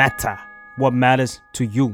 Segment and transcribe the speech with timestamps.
[0.00, 0.36] matter
[0.80, 1.86] what matters to you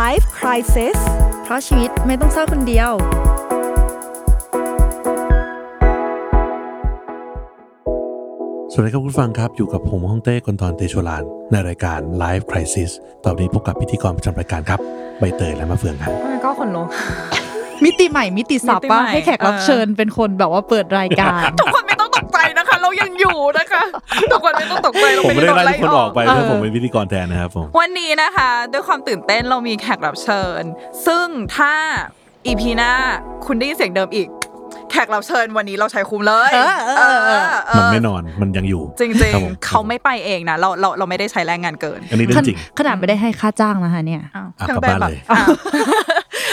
[0.00, 0.98] Life Crisis
[1.44, 2.90] เพราะชีวิตไม่ต้องเศร้าคนเดียว
[8.72, 12.90] สวัสดีครับคุณผู้ฟังครับ อยู่กับผมฮ่องเต้กนทรเตโชลาน ในรายการ Live Crisis
[13.24, 14.80] ตอนนี้พบกับพิธีกรประจำรายการครับ
[15.18, 16.86] ใบเตยและมะเฟืองครับมันก็ขนลุก
[17.84, 21.97] มิติใหม่มิติสับมิติปะใหม่ให้แขกรับเออเชิญเป็นคนแบบว่าเปิดรายการ ทุกคนไม่ต้องตกใจนะคะ
[22.88, 23.82] เรายังอยู่นะคะ
[24.30, 30.62] ทุกคนไม่ต้องตกใจเราผมไม่ไม่ได้ได้โดนไล่ไล่ทุกคนออออกกไปเออเพื่อผมเป็นพิธีกรแทนนะครับผมวันนี้นะคะ ด้วยความตื่นเต้นเรามีแขกรับเชิญ
[31.06, 31.72] ซึ่งถ้า
[32.46, 32.92] อีพีหน้า
[33.46, 34.28] คุณได้ยินเสียงเดิมอีก
[34.90, 45.46] แขกรับเชิญวันนี้เราใช้คุ้มเลยเออเออเออเออมันไม่นอนมันยังอยู่ จริงครับผมๆเขาไม่ไปเองนะเราเราเราไม่ได้ใช้แรงงานเกิน อันนี้เรื่องจริง ขนาดไม่ได้ให้ค่าจ้างนะคะเนี่ยอ้าวอะครื่องกลับบ้านแบบเลยอ้าว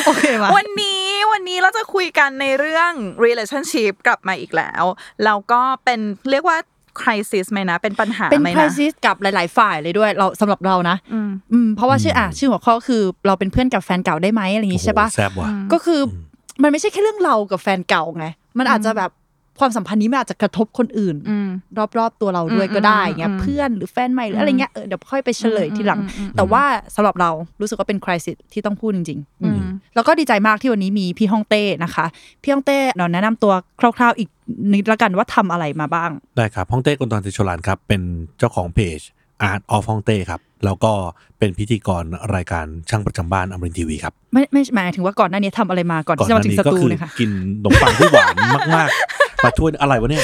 [0.06, 1.05] โอเคมาวันนี้วั
[1.46, 2.92] นนี้เราจะคุยกันในเรื่อง
[3.26, 4.84] relationship กลับมาอีกแล้ว
[5.24, 6.00] แล้วก็เป็น
[6.32, 6.58] เรียกว่า
[7.02, 18.26] crisis ไหมนะ เป็นปัญหาเป็นไหมครินะสิสกับหลาย ๆ ฝ่ายเลยด้วย เราสำหรับเรานะอืมอืมเพราะว่าชื่ออะชื่อหัวข้อคือ เราเป็นเพื่อนกับแฟนเก่าได้ไหมอะไรอย่างงี้ใช่ปะโอ้โหแซ่บว่ะก็คืออมันไม่ใช่แค่เรื่องเรากับแฟนเก่าไง
[18.58, 19.12] มันอาจจะแบบ
[19.60, 21.50] ความสัมพันธ์นี้มันอาจจะกระทบคนอื่นอืม
[21.98, 26.64] รอบๆตัวเราด้วยอืมก็ได้เงี้อืยมเพื่อนหรือแฟนใหม่หรืออะไรเงี้ยเออเดี๋ยวค่อยไปเฉลยทีหลังอืมอืมอืมแต่ว่า
[26.96, 27.30] สำหรับเรา
[27.62, 29.62] รู้สึกว่าเป็นคริสิสที่ต้องพูดจริงๆอืมอืม
[29.96, 32.06] แล้วก็ดีใจมากที่วันนี้มีพี่ฮ่องเต้นะคะ
[32.42, 34.30] พี่ฮ่องเต้เราแนะนำตัวคร่าวๆอีก
[34.74, 38.02] นิดละกันว่าทำอะไรมาบ้าง ได้ครับฮ่องเต้กนทรเตโชลานครับ เป็น
[38.38, 39.02] เจ้าของเพจ
[39.50, 40.92] Art of ฮ่องเต้ครับแล้วก็
[41.40, 42.04] เป็นพิธีกร
[42.36, 48.34] รายการช่างประจำบ้านอมรินทีวีครับ ไม่ไม่หมายถึงว่าก่อนหน้านี้ทำอะไรมาก่อนก่อนที่หจะมาน้าถึงนี้สก็ตูคือเนี่ยค่ะกินขนมปังที่หวาน
[48.76, 48.90] มาก
[49.36, 50.24] ๆมาช่วยอะไรวะเนี่ย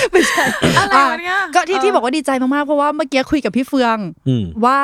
[0.80, 4.80] อะไรวะเนี่ยก็ที่ที่บอกว่าดีใจมากๆ เพราะว่าเมื่อกี้คุยกับพี่เฟืองอืม ว่า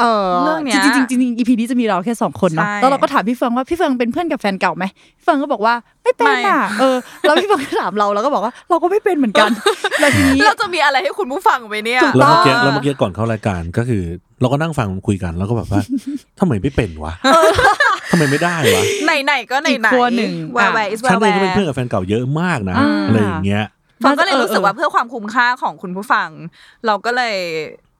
[0.00, 4.84] เออเรื่องเนี้จยริงๆจริงๆ EP นี้จะมีเราแค่สองคนเนาะใช่แล้วเราก็ถามพี่เฟืองว่าพี่เฟืองเป็นเพื่อนกับแฟนเก่าไหม
[5.18, 9.50] พี่เฟืองก็บอกว่าไม่เป็นไม่ อะเออแล้วพี่เฟืองก็ถามเราแล้วก็บอกว่าเราก็ไม่เป็นเหมือนกัน
[10.00, 14.02] แล้วทีนี้ เราจะมีอะไรให้คุณผู้ฟังไหมเนี่ย ถูก แล้วเมื่อกี้ต้องแล้วเมื่อกี้ก่อนเข้ารายการก็คือ
[14.40, 15.80] เราก็นั่งฟังคุยกัน แล้วก็แบบว่า
[16.40, 17.12] ทำไมไม่เป็นวะ
[18.12, 18.84] ทำไมไม่ได้วะ
[19.24, 23.64] ไหนๆก็ไหนอีกๆขั้วหนึ่งแวร์แวร์ is ฉัน where เองก็เป็น where เพื่อนกับแฟนเก่าเยอะมากนะอ่าอะไรอย่างเงี้ย
[24.04, 26.28] ฟังก็เลยรู้สึกว่าเออเพื่อความคุ้มค่าของคุณผู้ฟัง
[26.86, 27.36] เราก็เลย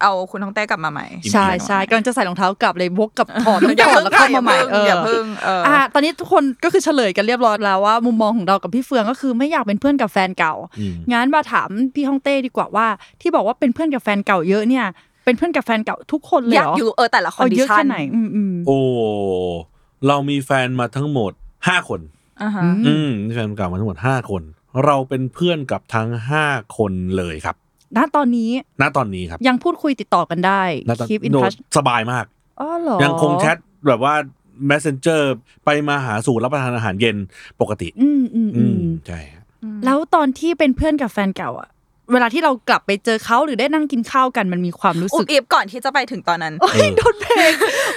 [0.03, 12.87] เอาคุณท้องเต้กลับมาใหม่ใช่ใช่กำลังจะใส่รองเท้ากลับเลยวกกับถอดรองอย่าเท้าเพิ่งแล้วเข้ามาใหม่เอออย่าเพิ่งเออออะตอนนี้ทุกคนก็คือเฉลยกันเรียบร้อยแล้วว่า มุมมองของเรากับพี่เฟืองก็คือไม่อยากเป็นเพื่อนกับแฟนเก่าอืมงั้นมาถามพี่ฮ่องเต้ดีกว่าว่า
[13.21, 14.87] ที่บอกว่าเป็นเพื่อนกับแฟนเก่าเยอะเนี่ย
[15.25, 18.79] เป็นเพื่อนกับแฟนเก่าทุกคนเลยอเหยารกออยู่เออแต่ละคอเอานดิเยอะชัแค่นไหนอืมอืมโอ้
[20.09, 21.33] เรามีแฟนมาทั้งหมด
[21.69, 22.01] ห้าคน
[22.43, 24.43] อ่าฮะอืมมีแฟนเก่ามาทั้งหมดห้าคน
[24.85, 26.45] เราเป็นเพื่อนกับทั้งห้า
[26.77, 27.57] คนเลยครับ
[27.97, 32.25] ณตอนนี้ณตอนนี้ครับยังพูดคุยติดต่อกันได้ณตอน keep in โน้ touch สบายมาก
[32.61, 33.57] อ๋อเหรอยังคงแชท
[33.89, 34.15] แบบว่า
[34.71, 35.23] messenger
[35.65, 37.17] ไปมาหาสู่รับประทานอาหารเย็น
[37.61, 39.45] ปกติ อืมอืมอือืมมใช่ครับ
[39.85, 41.69] แล้วตอนที่เป็นเพื่อนกับแฟนเก่าอะ
[42.13, 47.53] เวลาที่เรากลับไปเจอเขาหรือได้นั่งกินข้าวกันมันมีความรู้อุสึบกอิบก่อนที่จะไปถึงตอนนั้นโอ้ยโดนเพลง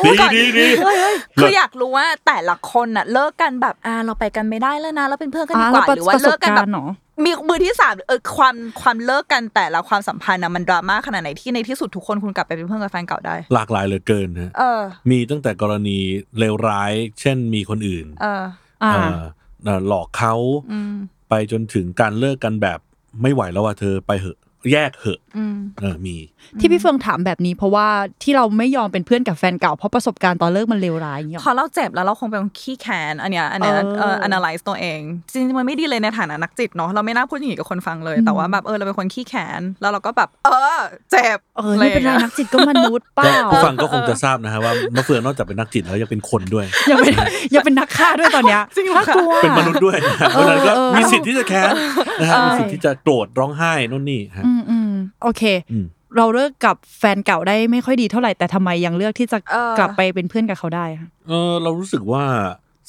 [0.05, 6.85] ดีก่อนดีดีเฮ้ยเฮ้ยคืออยากรู้ว่าแต่ละคนน่ะเลิกกันแบบอ่าเราไปกันไม่ได้แล้วนะเราเป็นเพื่อนกันดีอ่ากว่าแล้วหรือว่าประสเลิบกกันกาแบรบณ์เหรอ
[7.23, 15.97] มีมือที่สามเออความความเลิกกันแต่ละความสัมพันธ์น่ะมันดราม่าขนาดไหนที่ในที่สุดทุกคนคุณกลับไปเป็นเพื่อนกับแฟนเก่าได้ หลากหลายเหลือเกินฮะเออมีตั้งแต่กรณี
[16.39, 18.43] เลวร้าย เช่นมีคนอื่น เออ
[18.83, 19.19] อ่าเอ่อ
[19.63, 20.33] เอ่อหลอกเขา
[20.71, 20.93] อืม
[21.29, 22.79] ไปจนถึงการเลิกกันแบบ
[23.21, 24.37] ไม่ไหวแล้วว่ะเธอไปเหอะ
[24.73, 26.15] แยกเหอะอืมเออมี
[26.59, 27.87] ที่พี่เฟืองถามแบบนี้ เพราะว่า
[28.23, 34.99] ที่เราไม่ยอมเป็นเพื่อนกับแฟนเก่าเพราะประสบการณ์ตอนเลิกมันเลวร้ายอย่างเงี้ยพอเราเจ็บแล้วเราคงเป็นขี้แค้นอันเนี้ยอันเนี้ยเออเออ analyze ตัวเอง
[35.31, 40.79] จริงๆมันไม่ดีเลยในฐานะนักจิตเนาะเราไม่น่าพูดอย่างนี้กับคนฟังเลย แต่ว่าแบบเออเราเป็นคนขี้แค้นแล้วเราก็แบบ เออ
[41.11, 47.13] เจ็บเออไม่เป็นไรอะนักจิตก็มนุษย์เปก็ล่าผู้ฟังก็คงจะทราบนะฮะว่ามะเฟืองนอกจากเป็นนักจิตแล้วยังเป็นคนด้วยยังเป็น
[47.55, 51.73] ยังเป็นนักฆ่าด้วยตอนเนี้ยจริงเหรอน่ากลัวเป็นมนุษย์ด้วยนะฮะเพราะฉะนั้นก็เออเออมีสิทธิ์ที่จะแค้น
[52.19, 54.89] นะฮะมีสิทธิ์ที่จะโกรธร้องไห้นู่นนี่ฮะอืมอืม
[55.21, 55.85] โอเคอืม
[56.17, 62.23] เราเลิกกับแฟนเก่าได้ไม่ค่อยดีเท่าไหร่แต่ทำไมยังเลือกที่จะเออกลับไปเป็นเพื่อนกับเขาได้คะเออ เรารู้สึกว่า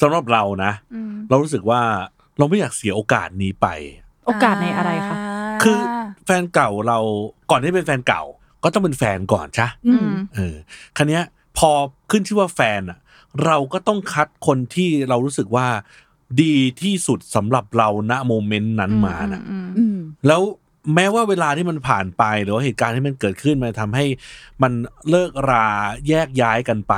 [0.01, 1.81] สำหรับเรานะอืมเรารู้สึกว่า
[2.39, 3.67] เราไม่อยากเสียโอกาสนี้ไป
[4.27, 5.17] โอกาสในอะไรคะ
[5.63, 5.79] คือ
[6.25, 6.99] แฟนเก่าเรา
[7.51, 8.23] ก่อนที่เป็นแฟนเก่า
[8.65, 10.57] ก็ต้องเป็นแฟนก่อนใช่อืมเออ
[10.97, 11.23] คันเนี้ย
[11.59, 11.71] พอ
[12.11, 12.99] ขึ้นชื่อว่าแฟนอะ
[13.45, 15.67] เราก็ต้องคัดคนที่เรารู้สึกว่า
[16.43, 20.43] ดีที่สุดสำหรับเราณโมเมนต์นั้นมานะอืมอืมแล้ว
[20.95, 24.05] แม้ว่าเวลาที่มันผ่านไปหรือว่าเหตุการณ์ที่มันเกิดขึ้นมันทำให้
[24.63, 24.73] มัน
[25.11, 25.67] เลิกรา
[26.09, 26.95] แยกย้ายกันไป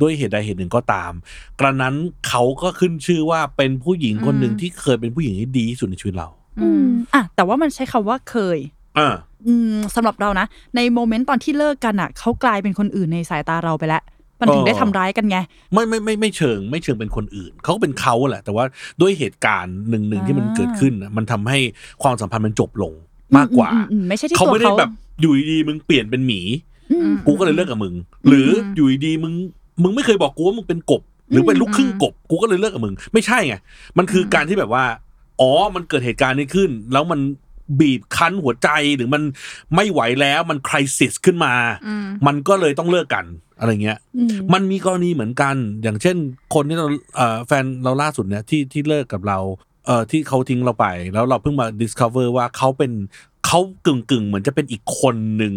[0.00, 1.12] ด้วยเหตุใดเหตุหนึ่งก็ตาม
[1.60, 1.94] กระนั้น
[2.28, 6.28] เขาก็ขึ้นชื่อว่าเป็นผู้หญิงคนหนึ่งอืมที่เคยเป็นผู้หญิงที่ดีที่สุดในชีวิตเรา
[6.60, 8.58] อืมอะแต่ว่ามันใช้คำว่าเคย
[8.98, 9.14] อ่า
[9.46, 10.46] อืมสำหรับเรานะ
[10.76, 14.02] ในโมเมนต์ตอนที่เลิกกันอะเขากลายเป็นคนอื่นในสายตาเราไปแล้ว
[14.40, 15.38] มันถึงอ๋อได้ทำร้ายกันไง
[15.72, 18.64] ไม่ไม่ไม่ไม่เชิง ไม่เชิงเป็นคนอื่น เขาก็เป็นเขาแหละ แต่ว่า
[19.00, 21.58] ด้วยเหตุการณ์หนึ่งหนึ่งที่มันเกิดขึ้นน่ะมันทำให้
[22.02, 22.92] ความสัมพันธ์มันจบลง
[23.36, 26.40] มากกว่าอืมอืมอืมไม่ใช่ที่เขาตัวไม่ได้เขาแบบอยู่ดีๆมึงเปลี่ยนเป็นหมี
[26.92, 27.94] อืมกูก็เลยเลิกกับมึง
[28.28, 29.34] หรืออยู่ดีๆมึง
[29.82, 33.54] มึงไม่เคยบอกกูว่ามึงเป็นกบ หรือเป็นลูกครึ่งกบ กูก็เลยเลิกกับมึง ไม่ใช่ไง
[33.98, 34.84] มันคือการที่แบบว่า
[35.40, 37.20] อ๋อมันเกิดเหตุการณ์นี้ขึ้น แล้วมัน
[37.80, 39.22] บีบคั้นหัวใจหรือมัน
[39.74, 41.54] ไม่ไหวแล้วมันคริสิสขึ้นมา
[41.86, 43.24] อืมมันก็เลยต้องเลิกกัน
[43.58, 46.16] อะไรเงี้ยอืมมันมีกรณีเหมือนกัน อย่างเช่น
[46.54, 46.86] คนที่เรา
[47.16, 49.38] เอ่อแฟนเราล่าสุดเนี่ยที่ที่เลิกกับเรา
[49.69, 52.92] เอ่อที่เขาทิ้งเราไป แล้วเราเพิ่งมา discover ว่าเขาเป็น
[53.46, 55.54] เขากึ่งกึ่งๆเหมือนจะเป็นอีกคนหนึ่ง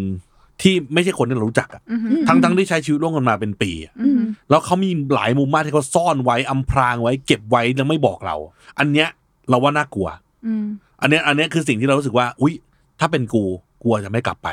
[0.62, 4.20] ที่ไม่ใช่คนที่เรารู้จักอะอืมทั้งทั้งที่ใช้ชีวิตร่วมกันมาเป็นปีอะอืม
[4.50, 8.36] แล้วเขามีหลายมุมมากที่เขาซ่อนไว้อำพรางไว้ เก็บไว้แล้วไม่บอกเรา
[8.78, 9.08] อันเนี้ย
[9.48, 10.08] เราว่าน่ากลัว
[10.46, 10.64] อืม
[11.00, 12.54] อันเนี้ยอันเนี้ยคือสิ่งที่เรารู้สึกว่า อุ้ย
[13.00, 13.44] ถ้าเป็นกู
[13.82, 14.48] กลัวจะไม่กลับไป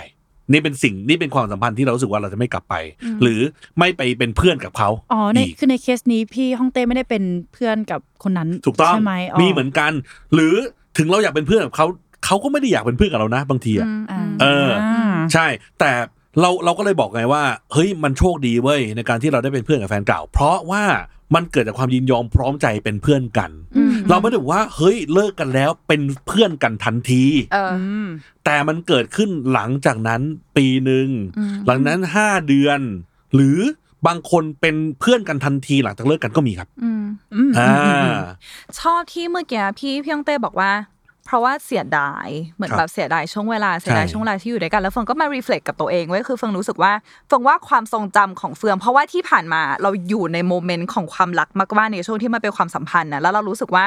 [0.52, 2.76] นี่เป็นสิ่งนี่เป็นความสัมพันธ์ที่เรารู้สึกว่าเราจะไม่กลับไป
[3.22, 3.42] หรือ
[3.80, 9.92] ไม่ไปเป็นเพื่อนกับเขาอ๋อในอีกคือในเคสนี้พี่ฮ่องเต้ไม่ได้เป็นเพื่อนกับคนนั้นถูกต้องใช่ไหมมีเหมือนกัน
[10.34, 10.56] หรือ
[10.98, 11.86] ถึงเราอยากเป็นเพื่อนกับเขา
[12.26, 15.48] เขาก็ไม่ได้อยากเป็นเพื่อนกับเรานะบางทีอะอ่าเออาใช่
[15.80, 15.92] แต่
[16.42, 17.44] เราเราก็เลยบอกไงว่า
[17.74, 20.84] เฮ้ยมันโชคดีเว้ยในการที่เราได้เป็นเพื่อนกับแฟนเก่า เพราะว่า
[21.36, 27.24] มันเกิดจากความยินยอมพร้อมใจเป็นเพื่อนกันอืมเราไม่ได้บอกว่าเฮ้ยเลิกกันแล้วเป็นเพื่อนกันทันที
[27.54, 28.08] เอออืม
[28.46, 30.22] แต่มันเกิดขึ้นหลังจากนั้น
[30.58, 31.08] ปีหนึ่ง
[31.38, 32.80] อืมหลังนั้นห้าเดือน
[33.36, 33.60] หรือ
[34.08, 37.04] บางคนเป็นเพื่อนกันทันทีหลังจากเลิกกันก็มีครับอืม
[37.36, 38.14] อืมอ่าอืม
[38.80, 40.72] ชอบที่เมื่อกี้พี่พี่ยองเต้บอกว่า
[41.26, 46.92] เพราะว่าเสียดายเหมือนครับแบบเสียดายช่วงเวลาเสียดายใช่ช่วงเวลาที่อยู่ด้วยกันแล้วเฟิงก็มา reflect กับตัวเองเว้ยคือเฟิงรู้สึกว่า
[47.28, 53.86] เฟิงว่าความทรงจำของเฟือง เพราะว่าที่ผ่านมาเราอยู่ใน moment ของความรักมากๆในช่วงที่มันเป็นความสัมพันธ์นะแล้วเรารู้สึกว่า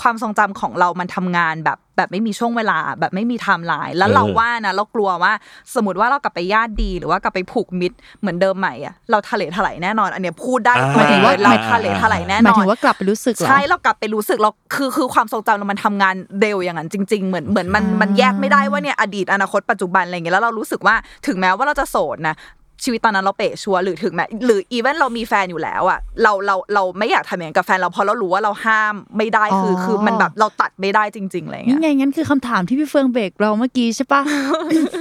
[0.00, 5.32] ความทรงจำของเรามันทำงานแบบแบบไม่มีช่วงเวลา แบบไม่มีไทม์ไลน์แล้วเราเออว่านะเรากลัวว่า
[5.74, 20.94] สมมติว่าเรากลับไปญาติดี หรือว่ากลับไปผูกมิตรเหมือนเดิมใหม่อะเราทะเลถลายแน่นอน อันเนี้ยพูดได้ตัวเองเลยเราทะเลถลายแน่หมายนอถึนงว่ากลับไปรู้สึกเหรอใช่เรากลับไปรู้สึกเราคือคือความทรงจำเรามันทำงานเร็วอย่างนั้นจริง ๆ เหมือนเหมือนมันอ่ามัมันแยกไม่ได้ว่าเนี่ยอดีตอนาคตปัจจุบันอะไรเงี้ยแล้วเรารู้สึกว่า
[21.26, 22.34] ถึงแม้ว่าเราจะโสดนะ
[22.84, 34.20] ชีวิตตอนนั้นเราเปะชัวร์หรือถึงแม้หรืออีเวนเรามีแฟนอยู่แล้วอะเราเราเราไม่อยากทำอย่างนั้นกับแฟนเราเพราะเรารู้ว่าเราห้ามไม่ได้คือออคือมันแบบเราตัดไม่ได้จริงๆอะไรนี่เงี้ยไงงั้นคือคำถามที่พี่เฟืองเบรกเราเมื่อกี้ใช่ปะ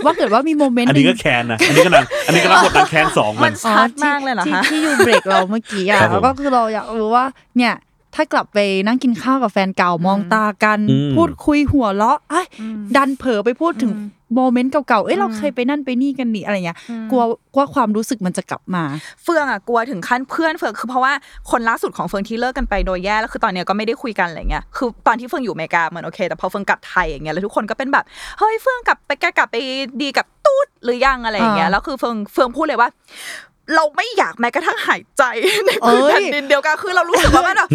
[0.06, 7.26] ว่าเกิดว่ามีโมเมนต์อันหนี้นึ่ก็งแคนนะอันนี้ก็นางอันนี้ก็รับบทนางแคนสองมัมันนชัดมากเลยเหรอที่คะที่อยู่เบรกเราเมื่อกี้อะครับผมแล้วก็คือเราอยากรู้ว่า
[7.58, 7.74] เนี่ย
[8.16, 12.48] ถ้ากลับไปนั่งกินข้าวกับแฟนเก่ามองตากันอืมพูดคุยหัวเราะไอ้ย
[12.96, 13.92] ดันเผลอไปพูดถึง
[14.36, 16.78] โมเมนต์เก่าๆ เอ้ยเราเคยไปนั่นไปนี่กันนี่อะไรเงี้ย
[17.12, 17.24] กลัว
[17.58, 18.84] ว่าความรู้สึกมันจะกลับมา
[19.24, 21.14] เฟืองอะกลัวถึงขั้นเพื่อนเฟืองคือเพราะว่า
[21.52, 28.06] คนล่าสุดของเฟืองที่เลิกกันไปโดยแย่แล้วคือตอนเนี้ยก็ไม่ได้คุยกันอะไรเงี้ย คือตอนที่เฟืองอยู่อเมริกาเหมือนโอเค แต่พอเฟืองกลับไทยอย่างเงี้ยแล้วทุกคนก็เป็นแบบ
[28.40, 29.56] เฮ้ยเฟืองกลับไปแกกลับไป
[30.02, 32.90] ดีกับตูดหรือยังอะไรอย่างเงี้ยอ่าแล้วคือเฟืองเฟืองพูดเลยว่า
[33.76, 35.24] เราไม่อยากแม้กระทั่งหายใจ
[35.66, 37.70] ในพื้นเอ้ยแผ่นดินเดียวกันคือเรารู้สึกว่ามันแบบ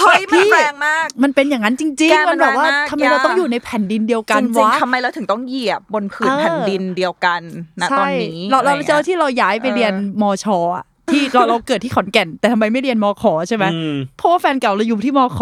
[0.00, 7.40] เฮ้ยมันแรงมาก มันเป็นอย่างนั้นจริงแกๆมันแบบว่ามันมากทำไมเรายากต้องอยู่ในแผ่นดินเดียวจกันริงวะๆทำไมเราถึงต้องเหยียบบนผืนเออแผ่นดินเดียวกัน
[7.80, 15.40] ณตอนนี้ใช่เราเราอะไรงี้ยเจอที่เราย้ายไปเรียนมชอะที่เราเราเกิดที่ขอนแก่น แต่ทำไมไม่เรียนมขใช่ไหมอืมเพราะว่าแฟนเก่าเราอยู่ที่มข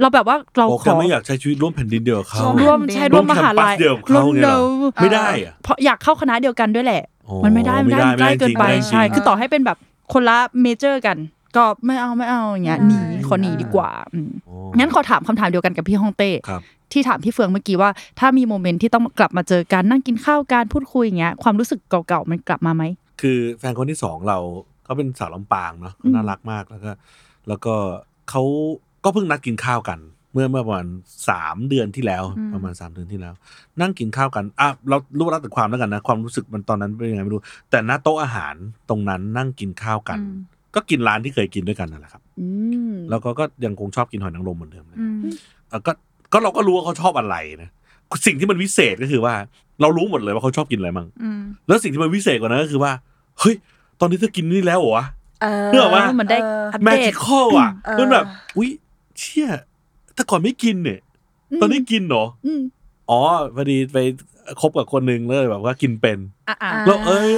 [0.00, 7.09] เราแบบว่าเราโอ้ขแกอไม่อยากใช้ชีวิตร่วมแผ่นดินเดียวกับเขาร่วมใช่ร่วมมหาลัยร่วมแคมปัสเดียวกับเขาเนี่ยเหรอร่วมไม่ได้อะเพราะอยากเข้าคณะเดียวกันด้วยแหละโอ้
[7.44, 9.78] มันไม่ได้ไม่ได้ไม่มันได้ใกล้เกินไปไม่ได้จริงใช่ไม่ได้จริงคือต่อให้เป็นแบบ
[10.12, 11.16] คนละ major กัน
[11.56, 12.98] ก็ไม่เอาไม่เอาอย่างเงี้ยหนี
[13.28, 16.62] ขอหนีดีกว่าอืมโอ้งั้นขอถามคำถามเดียวกันกับพี่ฮ่องเต้ครับ
[16.92, 22.82] ที่ถามพี่เฟืองเมื่อกี้ว่าถ้ามี moment ที่ต้องกลับมาเจอกันนั่งกินข้าวกันพูดคุยอย่างเงี้ยความรู้สึกเก่าๆมันกลับมาไหม
[23.20, 24.38] คือแฟนคนที่สองเรา
[24.84, 26.90] เขาเป็นสาวลำปางเนาะอืมน่ารักมากแล้วก็
[27.48, 27.74] แล้วก็
[28.30, 28.42] เขา
[29.04, 29.98] ก็เพิ่งนัดกินข้าวกัน
[30.32, 30.86] เมื่อเมื่อประมาณ
[31.28, 33.34] สามเดือนที่แล้ว อืม ประมาณสามเดือนที่แล้ว
[33.80, 38.54] นั่งกินข้าวกันอะเรารู้รับแต่ความแล้วกันนะ ความรู้สึกมันตอนนั้นเป็นยังไงไม่รู้ แต่หน้าโต๊ะอาหาร
[38.88, 40.38] ตรงนั้นนั่งกินข้าวกัน อืม
[40.74, 42.48] ก็กินร้านที่เคยกินด้วยกันนั่นแหละครับ อื
[42.92, 45.20] มแล้วก็ก็ยังคงชอบกินหอยนางรมเหมือนเดิมเลย อืม
[45.68, 45.92] เอ่อก็
[46.32, 47.70] ก็เราก็รู้ว่าเขาชอบอะไรนะ
[48.26, 49.34] สิ่งที่มันวิเศษก็คือว่า
[49.80, 52.92] เรารู้หมดเลยว่าเขาชอบกินอะไรมั่งอืมแล้วสิ่งที่มันวิเศษกว่านั้นก็คือว่า
[53.40, 53.54] เฮ้ย
[54.00, 55.06] ตอนนี้เธอกินนี่แล้วเหรอวะ
[55.42, 58.24] เออเนื้ออกปะเหมือนได้เอออัปแมเดจิต คอลอะเออ มันแบบ
[58.56, 58.70] อุ้ย
[59.18, 59.48] เชี่ย
[60.20, 61.00] แต่ก่อนไม่กินเนี่ย
[61.60, 62.62] ตอนนี้กินเหรออืม
[63.10, 63.20] อ๋อ
[63.56, 63.98] พอดีไป
[64.60, 67.30] คบกับคนหนึ่งแล้วเลยแบบว่ากินเป็นอะอะแล้วเอ้ย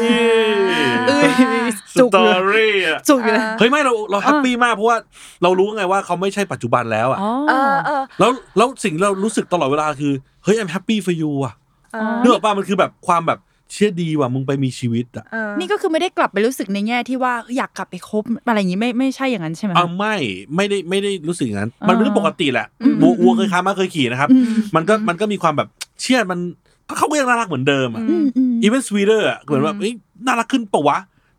[1.08, 1.30] เอ้ย
[1.76, 4.96] สจุกตอเลยรี่อะจุกอยู่เลยเฮ้ยไม่เราเราแฮปปี้มากเพราะว่า
[5.42, 10.12] เรารู้ไงว่าเขาไม่ใช่ปัจจุบันแล้วอะอ๋อเออเออแล้วแล้วสิ่งที่เรารู้สึกตลอดเวลาคือ
[10.44, 11.54] เฮ้ย I'm happy for you อะ
[11.92, 13.38] เออเนื้ออกป่ะมันคือแบบความแบบ
[13.72, 20.14] เชื่อดีว่ะมึงไปมีชีวิตอะเออนี่ก็คือไม่ได้กลับไปรู้สึกในแง่ที่ว่าอยากกลับไปคบอะไรอย่างงี้ไม่ไม่ใช่อย่างนั้นใช่ไหมเอาไม่
[20.56, 24.44] ไม่ได้ไม่ได้รู้สึกอย่างนั้น มันเป็นเรื่องปกติแหละอืมวัววัวเคยค้ามาเคยขี่นะครับอืม
[24.76, 25.68] มันก็มันก็มีความแบบ
[26.02, 26.40] เชื่อมัน
[26.88, 29.92] ก็เขาก็ยังน่ารักเหมือนเดิมอะอืมอืม even sweeter อะเหมือนแบบเอ้ย
[30.26, 30.98] น่ารักขึ้นปะวะ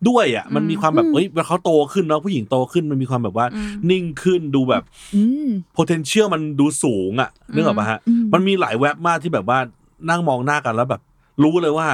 [0.10, 3.46] ด้วยอะมันมีความแบบเอ้ยเวลาเขาโตขึ้นเนาะผู้หญิงโตขึ้นมันมีความแบบว่า
[3.92, 4.84] นิ่งขึ้นดูแบบ
[5.16, 9.60] อืม potential มันดูสูงอะนึกออกปะฮะอืมมันมีหลายแว็บมากที่แบบว่า
[10.10, 11.02] นั่งมองหน้ากันแล้วแบบ
[11.44, 11.88] รู้เลยว่า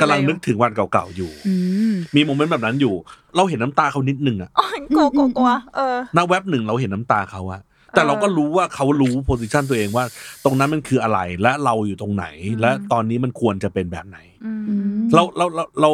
[0.00, 1.54] กำลังนึกถึงวันเก่าๆอยู่อื
[1.92, 2.94] มมี moment แบบนั้นอยู่
[3.36, 7.60] เราเห็นน้ำตาเขานิดนึงอะโอ้ยกลัวกลัวกลัวเออณแว็บหนึ่งเราเห็นน้ำตาเขาอะ
[7.94, 10.04] แต่เราก็รู้ว่าเขารู้ position ตัวเองว่า
[10.44, 12.26] ตรงนั้นมันคืออะไรและเราอยู่ตรงไหน
[12.60, 14.62] และตอนนี้มันควรจะเป็นแบบไหนอืม
[15.14, 15.90] เราเราเราเรา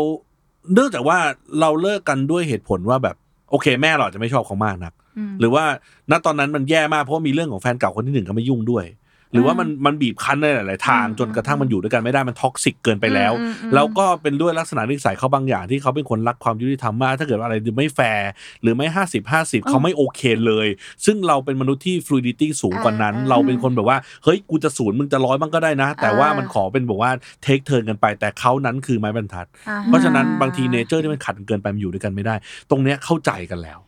[0.72, 1.18] เนื่องจากว่า
[1.60, 3.16] เราเลิกกันด้วยเหตุผลว่าแบบ
[3.50, 4.92] โอเค แม่เราอาจจะไม่ชอบเขามากนัก
[5.40, 5.64] หรือว่า
[6.10, 8.84] ณตอนนั้นมันแย่มากเพราะว่ามีเรื่องของแฟนเก่าคนที่หนึ่งเข้ามายุ่งด้วย
[9.32, 18.30] หรือว่ามันมันบีบคั้นในหลาย ๆ ทางจนกระทั่งมันอยู่ด้วยกันไม่ได้มัน toxic เกินไปแล้วอืมอืมแล้วก็เป็นด้วยลักษณะนิสัยเขาบางอย่างที่เขาเป็นคนรักความยุติธรรมมาก ถ้าเกิดว่าอะไรไม่แฟร์
[18.62, 20.68] หรือไม่ห้าสิบห้าสิบเขาไม่โอเคเลย
[21.04, 27.10] ซึ่งเราเป็นมนุษย์ที่ fluidity สูงกว่านั้น เราเป็นคนแบบว่าเฮ้ยกูจะศูนย์มึงจะร้อยบ้างก็ได้นะ แต่ว่ามันขอเป็นบอกว่า
[27.42, 32.34] take turn กันไป แต่เขานั้นคือไม้บรรทัดอ่าเพราะฉะนั้นบางที nature ที่มันขัดกันเกินไปมันอยู่ด้วยกันไม่ได้
[32.70, 33.78] ตรงเนี้ยเข้าใจกันแล้ว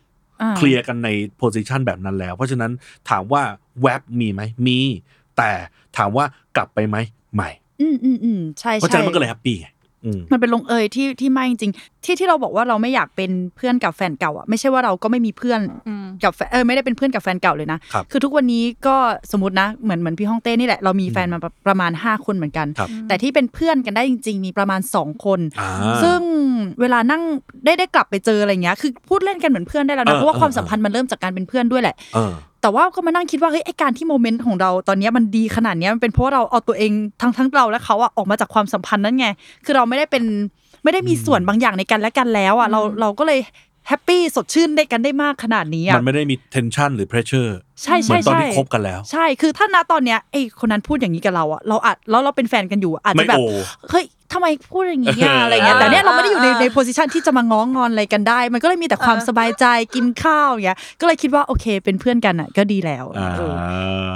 [0.41, 1.09] อ่าเคลียร์กันใน
[1.39, 2.73] position แบบนั้นแล้ว เพราะฉะนั้น
[3.11, 3.43] ถามว่า
[3.83, 4.81] แวบมีไหมมี
[5.39, 5.51] แต่
[5.97, 6.25] ถามว่า
[6.57, 6.97] กลับไปไหม
[7.35, 7.49] ไม่
[7.81, 9.69] อืมอืมอืมใช่เพราะฉะใช่นั้นมันก็เลยแฮปปี้ไง
[10.07, 15.61] อืมมันเป็นลงเอยที่ที่ไม่จริงๆที่ที่เราบอกว่าเราไม่อยากเป็นเพื่อนกับแฟนเก่าอะไม่ใช่ว่าเราก็ไม่มีเพื่อน
[16.25, 18.97] กับแฟนเออไม่ได้เป็นเพื่อนกับแฟนเก่าเลยนะครับอทุกวันนี้ก็
[19.33, 25.71] สมมตินะเหมือนเหมือนพี่ฮ่องเต้นี่แหละเรามีแฟนมาประประมาณ 5 คนเหมือนกันครับแต่ที่เป็นเพื่อนกันได้จริง ๆ มีประมาณ 2 คนอ่า
[26.03, 26.21] ซึ่ง
[26.81, 27.23] เวลานั่ง
[27.65, 32.33] ได้ได้กลับไปเจออะไรเงี้ยคือพูดเล่นกันเหมือนเพื่อนได้แล้วเอนะอเพราะว่าเออความสัมพันธ์มันเริ่มจากการเป็นเพื่อนด้วยแหละเออ
[32.65, 39.27] แต่ว่าก็มานั่งคิดว่าเฮ้ยไอการที่โมเมนต์ของเราตอนเนี้ยมันดีขนาดเนี้ยมันเป็นเพราะว่าเราเอาตัวเองทั้งทั้งเราและเขาอะออกมาจากความสัมพันธ์นั้นไง
[39.65, 40.25] คือเราไม่ได้เป็น
[40.85, 43.41] ไม่ได้มีส่วนบางอย่างในกันและกันแล้วอะเราเราก็เลย
[43.89, 53.43] happy สดชื่นได้กันได้มากขนาดนี้อะมันไม่ได้มี tension หรือ pressure ใช่เหมืใช่อนตอนใช่ที่คบกันแล้ว ใช่คือถ้าณตอนเนี้ยไอคนนั้นพูดอย่างนี้กับเราอะเราอาจแล้วเราเป็นแฟนกันอยู่อะอาจไม่จะแบบโอ
[53.91, 59.65] เฮ้ยทำไมพูดอย่างนี้อะเออออะไรเงี้ยแต่เนี้ยเราไม่ได้อยู่ในเออใน position ที่จะมาง้องอนอะไรกันได้ มันก็เลยมีแต่ความสบายใจ
[59.95, 63.43] กินข้าวอย่างเงี้ยก็เลยคิดว่าโอเคเป็นเพื่อนกันอะก็ดีแล้วอ่าเอ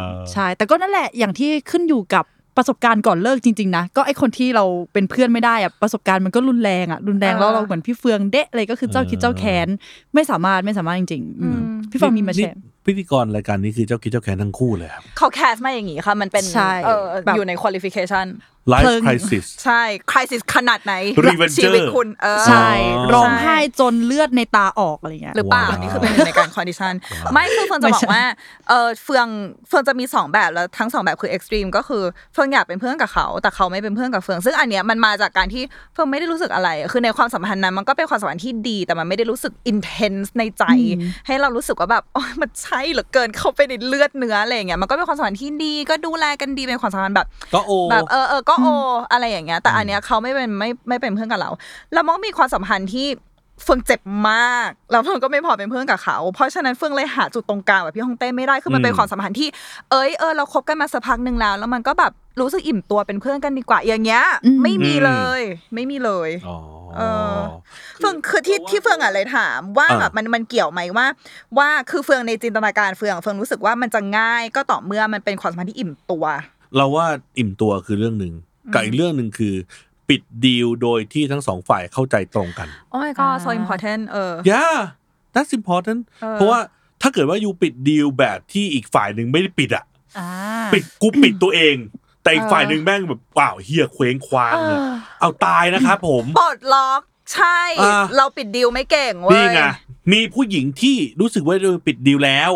[0.02, 2.24] อใช่แต่ก็นั่นแหละอย่างที่ขึ้นอยู่กับ
[2.58, 9.68] ประสบการณ์ก่อนเลิกจริง ๆ นะ ก็ไอคนที่เราเป็นเพื่อนไม่ได้อะประสบการณ์มันก็รุนแรงอะรุนแรงแล้วเราเหมือนพี่เฟืองเดะเลยก็คือเจ้าคิดเจ้าแค้น
[10.14, 11.60] ไม่สามารถไม่สามารถจริงๆอืม
[11.90, 17.52] พี่เฟืองมีมาแชร์พิธีกรรายการนี้คือเจ้าคิดเจ้าแค้นทั้งคู่เลยครับเขาแคสมาอย่างงี้ค่ะมันเป็นใช่เออแบบอยู่ใน
[18.68, 20.94] qualification Life เพลิง Crisis ใช่ crisis ขนาดไหน
[21.26, 26.94] Revenger ชีวิตคุณเออใช่อ๋อร้องไห้จนเลือดในตาออกอะไรเงี้ยหรือเปล่าว้าวนี่คือเป็นหนึ่งในการ condition
[27.32, 28.24] ไม่คือเฟิร์นจะบอไม่กใช่ว่า
[28.68, 29.26] เออเฟือง
[29.68, 35.62] เฟืองจะมีสองแบบแล้วทั้งสองแบบคือ extreme ก็คือเฟืองอยากเป็นเพื่อนกับเขา แต่เขาไม่เป็นเพื่อนกับเฟืองซึ่งอันเนี้ยมันมาจากการที่
[35.94, 40.64] เฟืองไม่ได้รู้สึกอะไร คือในความสัมพันธ์นั้นมันก็เป็นความสัมพันธ์ที่ดี แต่มันไม่ได้รู้สึก intense ในใจ
[41.26, 48.66] ให้เรารู้สึกว่าแบบโอ๊ยมันใช่เหลือเกินเข้าไปในเลือดเนื้ออะไรอย่างเงี้ยมันก็เป็นความสัมพันธ์ที่ดีก็ดูแลกันดีเป็นความสัมพันธ์แบบก็โอแบบเออเออก็โอ
[49.12, 51.50] อะไรอย่างเงี้ย แต่อันเนี้ยเขาไม่เป็นไม่ไม่เป็นเพื่อนกับเรา
[51.92, 53.08] แล้วมันก็มีความสัมพันธ์ที่
[53.64, 54.00] เฟืองเจ็บ
[54.30, 59.48] มาก แล้วเฟืองก็ไม่พอเป็นเพื่อนกับเขา เพราะฉะนั้นเฟืองเลยหาจุดตรงกลางแบบพี่ฮองเต้ไม่ได้ คือมันเป็นอืมความสัมพันธ์ที่
[59.90, 65.40] เอ้ยเออเราคบกันมาสักพักหนึ่งแล้ว แล้วมันก็แบบรู้สึกอิ่มตัวเป็นเพื่อนกันดีกว่า อย่างเงี้ยอืมไม่มีเลย
[65.74, 66.56] ไม่มีเลยอ๋อ
[66.96, 67.02] เอ
[67.34, 67.36] อ
[67.98, 71.06] เฟืองคือที่ที่เฟืองอะเลยถามว่าอ่าแบบมันมันเกี่ยวไหมว่า
[71.58, 76.24] ว่าคือเฟืองในจินตนาการเฟืองเฟืองรู้สึกว่ามันจะง่ายก็ต่อเมื่อมันเป็นความสัมพันธ์ที่อิ่มตัว
[76.76, 77.06] เราว่า
[77.38, 78.34] อิ่มตัวคือเรื่องหนึ่ง
[78.74, 79.54] กับอีกเรื่องหนึ่งคือ
[80.08, 84.78] ปิดดีลโดยที่ทั้งสองฝ่ายเข้าใจตรงกันโอ้ my god so important เออ yeah
[85.34, 86.60] that's important เออเพราะว่า
[87.02, 89.84] ถ้าเกิดว่ายูปิดดีลแบบที่อีกฝ่ายหนึ่งไม่ได้ปิดอะ
[90.18, 90.28] อ่า
[90.72, 91.76] ปิดกูปิดตัวเอง
[92.22, 94.80] แต่อีกเออฝ่ายหนึ่งแม่งแบบว้าวเฮียเคว้งคว้างเนี่ย
[95.20, 97.00] เอาตายนะครับผมปลดล็อก
[97.34, 99.60] ใช่อ่าเราปิดดีลไม่เก่งเว้ยนี่ไง
[100.12, 102.52] มีผู้หญิงที่รู้สึกว่าเราปิดดีลแล้ว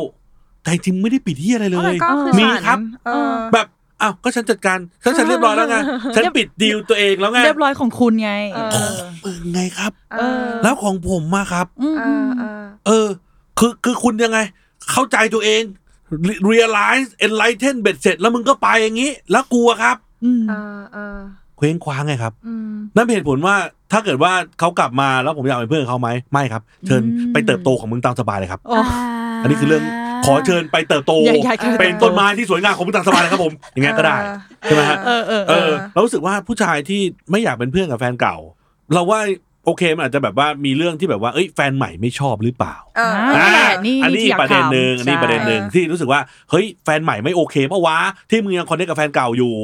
[0.63, 3.67] แต่จริงๆไม่ได้ปิดที่อะไรเลโอ้ย my god คือมีฉันครับเออแบบ
[4.03, 5.77] อ้าวก็ฉันจัดการฉันฉันเรียบร้อยแล้วไง
[6.17, 13.07] ฉันปิดดีลตัวเองแล้วไงเรียบร้อยของคุณไงเออมึงไงครับเออแล้วของผมมาครับมเออเออเออ
[13.59, 14.39] คือคือคุณยังไง
[14.91, 15.63] เข้าใจตัวเอง
[16.51, 19.97] realize enlighten เบ็ดเสร็จ แล้วมึงก็ไปอย่างนี้ แล้วกลัวครับ
[20.41, 21.19] มเออเออ
[21.57, 23.57] เคว้งคว้างไงครับอืมนั่นเป็นเหตุผลว่า
[23.93, 28.77] ถ้าเกิดว่าเขากลับมาแล้วผมอยากเป็นเพื่อนกับเขาไหมไม่ครับ เชิญอืมไปเติบโตของมึงตามสบายเลยครับโอ้
[29.43, 29.85] อันนี้คือเรื่อง
[30.27, 34.17] ขอเชิญไปเติบโตอย่าอย่าอย่าเป็นต้นไม้ที่สวยงามของมึงตามสบายเลยครับผมอย่างเงี้ยก็ได้
[34.63, 37.01] ใช่ไหมฮะเออเออเอเอออเรารู้สึกว่าผู้ชายที่
[37.31, 38.37] ไม่อยากเป็นเพื่อนกับแฟนเก่า
[38.95, 39.21] เราว่า
[39.67, 47.99] โอเคมันอาจจะแบบว่ามีเรื่องที่แบบว่าเอ้ยแฟนใหม่ไม่ชอบหรือเปล่าเอออ่านี่แหละนี่อันนี้ที่อยากประเด็นหนึ่งถามอันนี้ใช่ประเด็นหนึ่งที่รู้สึกว่าเฮ้ยแฟนใหม่ไม่โอเคปะวะ
[48.31, 49.55] ที่มึงยังคอนเนคกับแฟนเก่าอยู่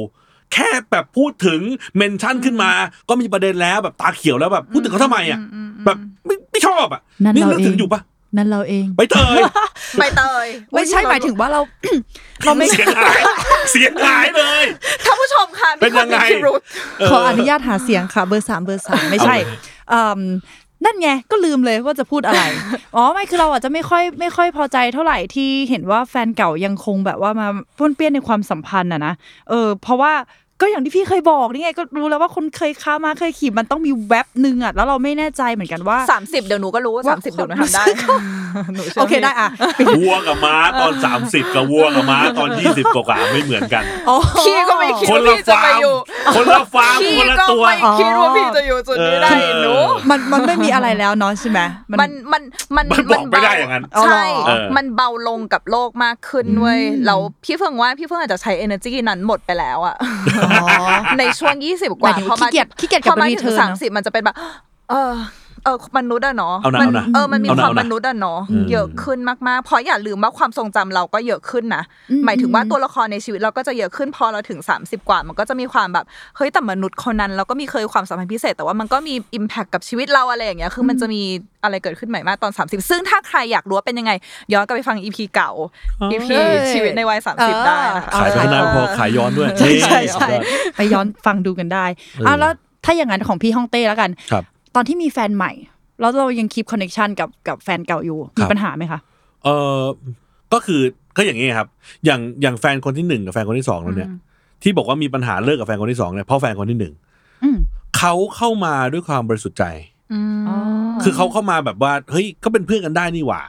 [0.53, 1.61] แค่แบบพูดถึง
[1.97, 2.71] เมนชั่นขึ้นมา
[3.09, 5.39] ก็มีประเด็นแล้วแบบตาเขียวแล้วแบบพูดถึงเขาทำไมอะ
[5.85, 7.99] แบบไม่ไม่ชอบอะนั่นนี่เรานึกเอถึงงอยู่ปะ
[8.37, 9.37] นั่นเราเองไปเตย
[9.99, 11.61] ไปเตยไม่ใช่หมายถึงว่าเรา
[12.45, 13.19] เราไม่เสียงหาย
[13.71, 14.65] เสียงหายเลย
[15.05, 16.61] ท่านผู้ชมค่ะเป็นยังไงมีความมีพิรุธ
[17.09, 19.57] ขออนุญาตหาเสียงค่ะ เบอร์สามเบอร์สามไม่ใช่เอาเลย
[19.91, 20.21] อืม
[20.85, 22.43] นั่นไงก็ลืมเลยว่าจะพูดอะไร
[22.95, 29.13] อ๋อไม่คือเราอาจจะไม่ค่อยไม่ค่อยพอใจเท่าไหร่ที่เห็นว่าแฟนเก่ายังคงแบบว่ามาป้วนเปี้ยนในความสัมพันธ์อะนะ
[29.49, 30.13] เออเพราะว่า
[30.61, 37.83] ก็อย่างที่พี่เคยบอกนี่ไงก็รู้แล้วว่าคนเคยค้ามาเคยขี่มันต้องมีแว็บหนึ่งอะแล้วเราไม่แน่ใจเหมือนกันว่าสามสิบเดี๋ยวหนูก็รู้ว่าว่าสามสิบเดี๋ยวหนูทำได้
[38.75, 39.49] หนูชื่โอเคได้อะ
[39.99, 40.93] วัวกับม้าตอน
[41.25, 45.95] 30 กับวัวกับม้าตอน 20กว่าๆไม่เหมือนกันอ๋อพี่ก็ไม่คิดคนว่าละพี่จะฟาไปร์มอยู่
[46.35, 49.73] คนละฟาร์มพี่คนละก็ตัวไม่คิดว่าพี่จะอยู่จุดนี้ได้เออหนู
[50.09, 51.59] มันมันไม่มีอะไรแล้วเนาะใช่ไหม
[52.01, 52.41] มันมัน
[52.75, 59.95] มันมันบอกไม่ได้อย่างนั้นใช่เออมันเบาลงกับโลกมากขึ้นเว้ยแล้วพี่เฟิงว่าพี่เฟิงอาจจะใช้ energy นั้นหมดไปแล้วอะ
[60.43, 60.48] อ๋อ
[61.19, 64.35] ในช่วง20กว่าหมายถึงพอมาขี้เกียจขี้เกียจกลับพอมาไปถึง return สามสิบมันจะเป็นแบบ
[64.89, 65.13] เออ
[65.65, 71.83] เออมนุษย์อะเนาะเอานะมัเอานะเออมันมีเอานะความเอานะมนุษย์อะเนาะอืม เยอะขึ้นมากๆเพราะอย่าลืมว่าความทรงจำเราก็เยอะขึ้นนะ
[72.25, 76.05] หมายถึงว่าตัวละครในชีวิตเราก็จะเยอะขึ้นพอเราถึง 30 กว่า มันก็จะมีความแบบ
[76.37, 81.21] เฮ้ยแต่มนุษย์คนนั้นเราก็มีเคยความสัมพันธ์พิเศษ แต่ว่ามันก็มี impact กับชีวิตเราอะไรอย่างเงี้ยคือมันจะมี
[81.63, 84.11] อะไรเกิดขึ้นใหม่มากตอน 30 ซึ่งถ้าใครอยากรู้ว่าเป็นยังไง
[84.53, 85.51] ย้อนกลับไปฟัง EP เก่า
[86.11, 90.27] EP เออชีวิตในวัย30ได้นะคะ ขายไปข้างหน้าไม่พอขายย้อนด้วยใช่ใช่ นี่ใช่
[90.75, 92.51] ไปย้อนฟังดูกันได้เอออ่อะแล้ว
[92.85, 94.43] ถ้าอย่างนั้นของพี่ฮ่องเต้แล้วกัน ครับ
[94.75, 95.51] ตอนที่มีแฟนใหม่
[95.99, 98.99] แล้วเรายังคีปคอนเน t ชันกับกับแฟนเก่าอยู่มีปัญหาไหมคะ
[99.43, 99.79] เออ
[100.53, 100.81] ก็คือ
[101.17, 101.67] ก็อย่างนี้ครับ
[102.05, 104.09] อย่างอย่างแฟนคนที่หนึ่งกับแฟนคนที่สองเราเนี่ย
[104.63, 106.93] ที่บอกว่ามีปัญหาเลิกกับแฟนคนที่สองเนี่ยเพราะแฟนคนที่หนึ่ง
[107.43, 107.57] อืม
[107.97, 109.65] เขาเข้ามาด้วยความบริสุทธิ์ใจ
[110.13, 110.41] อืม
[111.03, 113.41] คือเขาเข้ามาแบบว่าเฮ้ยก็เป็นเพื่อนกันได้นี่หว่า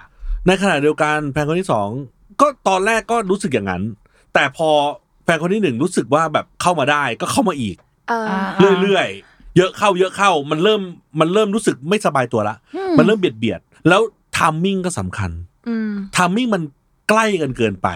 [0.46, 1.88] ในขณะเดียวกันแฟนคนที่สอง
[2.40, 3.82] ก็ตอนแรกก็รู้สึกอย่างนั้น
[4.34, 4.68] แต่พอ
[5.24, 7.76] แฟนคนที่หนึ่งรู้สึกว่าแบบเข้ามาได้ก็เข้ามาอีก
[8.08, 8.26] เออ
[8.82, 10.80] เรื่อยๆ เยอะเข้าเยอะเข้า มันเริ่ม
[11.20, 12.56] มันเริ่มรู้สึกไม่สบายตัวละ
[12.98, 14.00] มันเริ่มเบียดเบียดๆแล้ว
[14.36, 15.30] timing ก็สำคัญ
[15.68, 16.62] อืม timing มัน
[17.08, 17.88] ใกล้กันเกินไป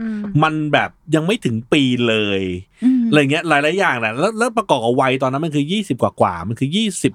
[0.00, 2.42] อืมมันแบบยังไม่ถึงปีเลย
[2.84, 7.14] อืมอะไรเงี้ยหลายๆอย่างแหละแล้วแล้วประกอบกับวัยตอนนั้นมันคือยี่สิบกว่ากว่าๆมันคือยี่สิบ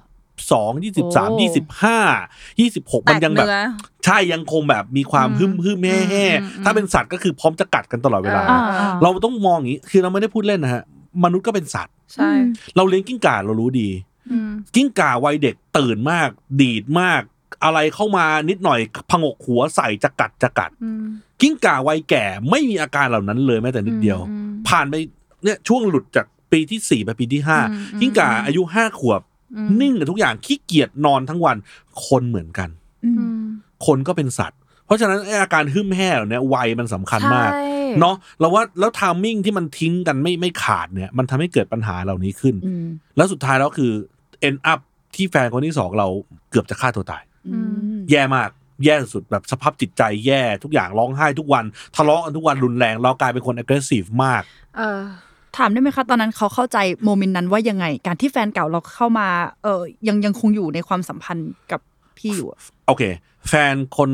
[0.52, 1.98] สองยี่สิบสามยี่สิบห้า
[2.60, 3.66] ยี่สิบหกมันยังแบบแตกเนื้อ
[4.04, 8.60] ใช่ยังคงแบบมีความอืมฮึมฮึมแห่แห่อืมอืมถ้าเป็นสัตว์ก็คือพร้อมจะกัดกันตลอดเวลาอ่า
[9.02, 10.82] เราต้องมองอย่างนี้คือเราไม่ได้พูดเล่นนะฮะ
[11.24, 12.30] มนุษย์ก็เป็นสัตว์ ใช่
[12.76, 13.88] เราเลี้ยงกิ้งก่าเรารู้ดี
[14.30, 16.28] อืมกิ้งก่าวัยเด็กตื่นมาก
[16.60, 17.22] ดีดมาก
[17.64, 21.04] อะไรเข้ามานิดหน่อยพงกหัวใส่จะกัดจะกัดอืม
[21.40, 24.94] กิ้งก่าวัยแก่ไม่มีอาการเหล่านั้นเลยแม้แต่นิดเดียวอืมผ่านไป
[25.44, 29.20] เนี่ยช่วงหลุดจากปีที่สี่ไปปีที่ห้าอืมอืมกิ้งก่าอายุห้าขวบ
[29.56, 31.56] อืมนิ่งกับทุกอย่างขี้เกียจนอนทั้งวัน
[32.06, 32.68] คนเหมือนกัน
[33.04, 33.44] อืมอืม
[33.86, 37.62] คนก็เป็นสัตว์ เพราะฉะนั้นไอ้อาการหึ่มแห่เหล่านี้วัยมันสำคัญมากใช่
[38.00, 43.92] เนาะเราว่าแล้วทามมิ่งที่มันทิ้งกันไม่ไม่ขาดเนี่ย มันทำให้เกิดปัญหาเหล่านี้ขึ้นอืมแล้วสุดท้ายแล้วคือ
[44.48, 44.80] end up
[45.16, 46.08] ที่แฟนคนที่สองเรา
[46.50, 47.56] เกือบจะฆ่าตัวตายอื
[47.96, 48.50] มแย่มาก
[48.84, 51.64] แย่สุดแบบสภาพจิตใจแย่ทุกอย่างร้องไห้ทุกวัน
[51.96, 54.42] ทะเลาะกันทุกวันรุนแรงเรากลายเป็นคน aggressive มาก
[54.76, 55.02] เออ
[55.56, 59.28] ถามได้ไหมคะ ตอนนั้นเขาเข้าใจโมเมนต์นั้นว่ายังไง การที่แฟนเก่าเราเข้ามา
[59.62, 61.80] เออยังยังคงอยู่ในความสัมพันธ์กับ
[62.18, 63.02] พี่อยู่อะโอเค
[63.48, 64.10] แฟนคน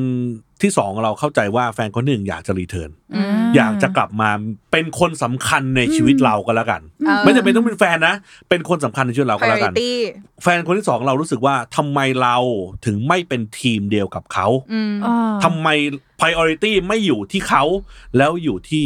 [0.63, 4.31] ที่สองเราเข้าใจว่าแฟนคนหนึ่งอยากจะรีเทิร์นอืมอยากจะกลับมา
[4.73, 8.15] เป็นคนสำคัญในชีวิตเราก็แล้วกันเออไม่จำเป็นต้องเป็นแฟนนะ
[8.49, 9.91] เป็นคนสำคัญในชีวิตเราก็แล้วกัน priority
[10.43, 12.37] แฟนคนที่สองเรารู้สึกว่าทำไมเรา
[12.87, 15.69] ถึงไม่เป็นทีมเดียวกับเขาอืมอ่าทำไม
[16.21, 17.63] priority ไม่อยู่ที่เขา
[18.17, 18.85] แล้วอยู่ที่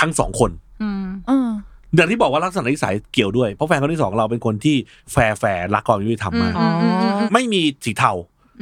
[0.00, 0.50] ทั้งสองคน
[0.82, 1.48] อืมเออ
[1.94, 4.76] อย่างที่บอกว่าลักษณะนิสัยเกี่ยวด้วย เพราะแฟนคนที่สองเราเป็นคนที่
[5.12, 8.12] fair fair รักความยุติธรรมมากอืมอืมอืมอืมไม่มีสีเทา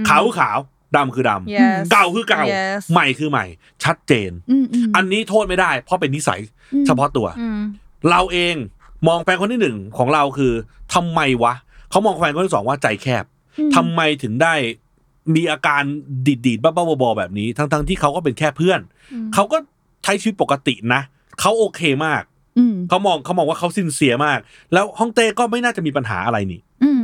[0.08, 0.58] ขาวคือขาว
[0.96, 3.44] ดำคือดำ yes เก่าคือเก่า yes ใหม่คือใหม่
[3.84, 6.40] ชัดเจนอืมอืมอันนี้โทษไม่ได้ เพราะเป็นนิสัย
[6.74, 7.60] อืมเฉพาะตัวอืม
[8.10, 8.54] เราเอง
[9.08, 10.52] มองแฟนคนที่หนึ่งของเราคือ
[10.94, 11.54] ทำไมวะ
[11.90, 13.24] เขามองแฟนคนที่สองว่าใจแคบ
[13.76, 14.54] ทำไมถึงได้
[15.34, 15.82] มีอาการ
[16.26, 18.80] ดีดดีดๆบ้าๆบอๆแบบนี้ ทั้งๆที่เขาก็เป็นแค่เพื่อน
[19.34, 19.58] เขาก็
[20.04, 21.00] ใช้ชีวิตปกตินะ
[21.40, 22.22] เขาโอเคมาก
[22.58, 24.38] อืมเขามองเขามองว่าเขาซินเสียมาก
[24.72, 27.02] แล้วฮ่องเต้ก็ไม่น่าจะมีปัญหาอะไรนี่อืม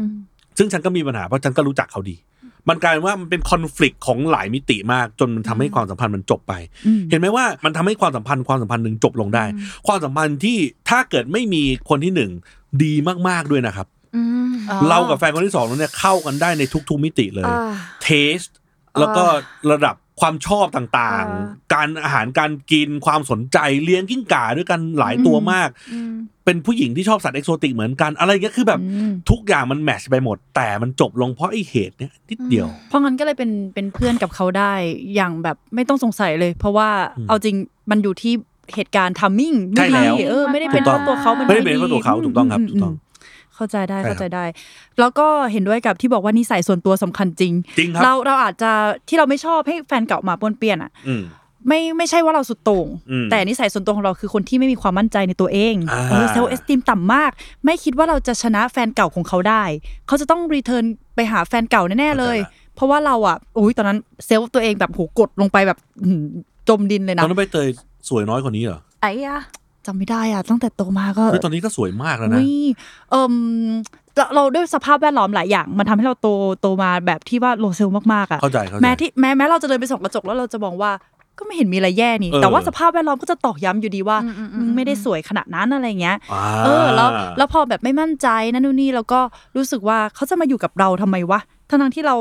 [0.59, 2.16] ซึ่งฉันก็มีปัญหาเพราะฉันก็รู้จักเขาดี
[2.68, 6.53] มันกลายเป็นว่ามันเป็นคอน FLICT ของหลายมิติมาก จนมันทำให้ความสัมพันธ์มันจบไป
[6.87, 9.44] อืมเห็นไหมว่ามันทำให้ความสัมพันธ์ความสัมพันธ์หนึ่งจบลงได้
[9.87, 12.31] ความสัมพันธ์ที่ถ้าเกิดไม่มีคนที่หนึ่ง
[12.85, 12.92] ดี
[13.29, 14.22] มากๆด้วยนะครับอื
[14.53, 17.72] มอ๋อเรากับแฟนคนที่สองเนี่ยเข้ากันได้ในทุกๆมิติเลยอ่า
[18.03, 18.38] เทส
[18.98, 19.24] แล้วก็
[19.72, 26.12] ระดับ ความชอบต่างอ่าๆการอาหารการกินความสนใจเลี้ยงกิ้งก่าด้วยกันหลายตัวมากอืม
[26.44, 34.72] เป็นผู้หญิงที่ชอบสัตว์เอกโซติกเหมือนกัน อะไรเงี้ยคือแบบอืมทุกอย่างมันแมทช์ไปหมด แต่มันจบลงเพราะไอ้เหตุเนี้ยนิดเดียว เพราะงั้นก็เลยเป็นเป็นเพื่อนกับเขาได้
[35.14, 37.57] อย่างแบบไม่ต้องสงสัยเลย เพราะว่าอืมเอาจริง
[37.90, 38.35] มันอยู่ที่
[38.74, 42.96] เหตุการณ์ timing ใช่แล้วเออไม่ได้เป็นถูกต้องเพราะตัวเขามันไม่ได้เป็นเพราะตัวเขาถูกต้องครับมถูกต้องม
[43.57, 44.45] เข้าใจได้ใช่ครับเข้าใจได้
[44.99, 48.71] แล้วก็เห็นด้วยกับที่บอกว่านิสัยส่วนตัวสำคัญจริงจริงครับเราเราอาจจะ
[49.09, 51.23] ที่เราไม่ชอบให้แฟนเก่ามาป้วนเปี้ยนอะอืม
[51.69, 57.31] ไม่ไม่ใช่ว่าเราสุดโต่งอืมแต่นิสัยส่วนตัวของเราคือคนที่ไม่มีความมั่นใจในตัวเองอ่าเออ self-esteem ต่ำมาก
[57.64, 59.62] ไม่คิดว่าเราจะชนะแฟนเก่าของเขาได้
[60.07, 62.38] เขาจะต้อง return ไปหาแฟนเก่าแน่ๆเลย
[62.75, 66.25] เพราะว่าเราอะอุ้ยตอนนั้นเซลล์ตัวเองแบบโหกดลงไปแบบอื้อหือ
[66.69, 67.69] จมดินเลยตนะอนนั้นใบเตย
[68.09, 69.38] สวยน้อยกว่านี้เหรอไอ้ยะ
[69.87, 72.64] จำไม่ได้อะตั้งแต่โตมาก็คือตอนนี้ก็สวยมากแล้วนะอุ๊ย
[73.11, 73.35] เอิม
[74.16, 76.29] เราเราด้วยสภาพแวดล้อมหลายอย่าง มันทำให้เราโต
[76.61, 80.92] โตมาแบบที่ว่าโลเซลมากๆอะเข้าใจเข้าใจแม้ที่แม้แม้เราจะเดินไปส่องกระจกแล้วเราจะมองว่า
[81.38, 89.20] ก็ไม่เห็นมีอะไรแย่นี่เออแต่ว่าสภาพแวดล้อมก็จะตอกย้ำอยู่ดีว่าอืมอืมอืมมึงไม่ได้สวยขนาดนั้นอะไรเงี้ยอ่าเออ แล้วแล้วพอแบบไม่มั่นใจนั่นนู่นนี่แล้วก็
[89.57, 92.16] รู้สึกว่าเขาจะมาอยู่กับเราทำไมวะทั้งๆที่เรา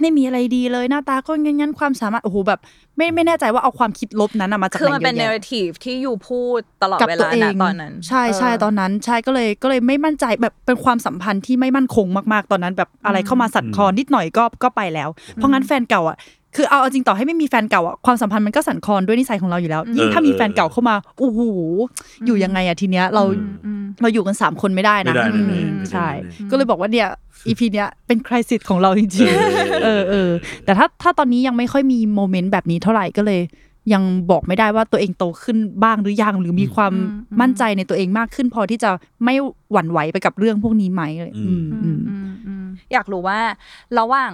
[0.00, 2.60] ไม่มีอะไรดีเลยหน้าตาก็งั้นงั้นความสามารถโอ้โหแบบ
[2.96, 16.18] ไม่ไม่แน่ใจว่าเอาความคิดลบนั้นน่ะมาจากคือไหนมันเป็นเยอะแยะ narrative ที่อยู่พูดตลอดกับเวตัวลาเอนะงตอนนั้น ใช่ใช่เตอนนั้น ใช่ก็เลยก็เลยไม่มั่นใจแบบเป็นความสัมพันธ์ที่ไม่มั่นคงมากๆ ตอนนั้น แบบอะไรเข้ามาสั่นคลอนนิดหน่อยก็ก็ไปแล้ว เพราะงั้นแฟนเก่าอะ
[16.56, 21.40] คือเอาเอาจริงต่อให้ไม่มีแฟนเก่าอะความสัมพันธ์มันก็สั่นคลอนด้วยนิสัยของเราอยู่แล้วยิ่งถ้ามีแฟนเก่าเข้ามาโอ้โห
[22.26, 23.22] อยู่ยังไงอะทีเนี้ยเรา
[23.66, 27.08] อืมเราอยู่กันสามคนไม่ได้นะไม่ได้ไม่ได้อืมไม่ได้ใช่ไม่ได้ก็เลยบอกว่าเนี่ย
[27.46, 30.30] อีพีเนี้ยเป็นคริสิสของเราจริงๆเออเออ
[30.64, 33.40] แต่ถ้าถ้าตอนนี้ยังไม่ค่อยมีโมเมนต์แบบนี้เท่าไหร่ก็เลย
[33.92, 36.92] ยังบอกไม่ได้ว่าตัวเองโตขึ้นบ้างหรือยังหรือมีความ
[37.40, 38.90] มั่นใจในตัวเองมากขึ้น พอที่จะ
[39.24, 39.34] ไม่
[39.72, 43.38] หวั่นไหวไปกับเรื่องพวกนี้ไหมเลยอืมอืมอืมอืมอยากรู้ว่า
[43.98, 44.32] ระหว่าง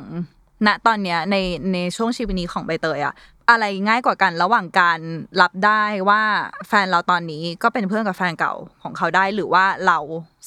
[0.66, 1.36] ณตอนเนี้ยใน
[1.72, 3.14] ในช่วงชีวิตนี้ของใบเตยอะ
[3.50, 5.00] อะไรง่ายกว่ากันระหว่างการ
[5.40, 6.22] รับได้ว่า
[6.68, 9.98] แฟนเราตอนนี้ก็เป็นเพื่อนกับแฟนเก่าของเขาได้หรือว่าเรา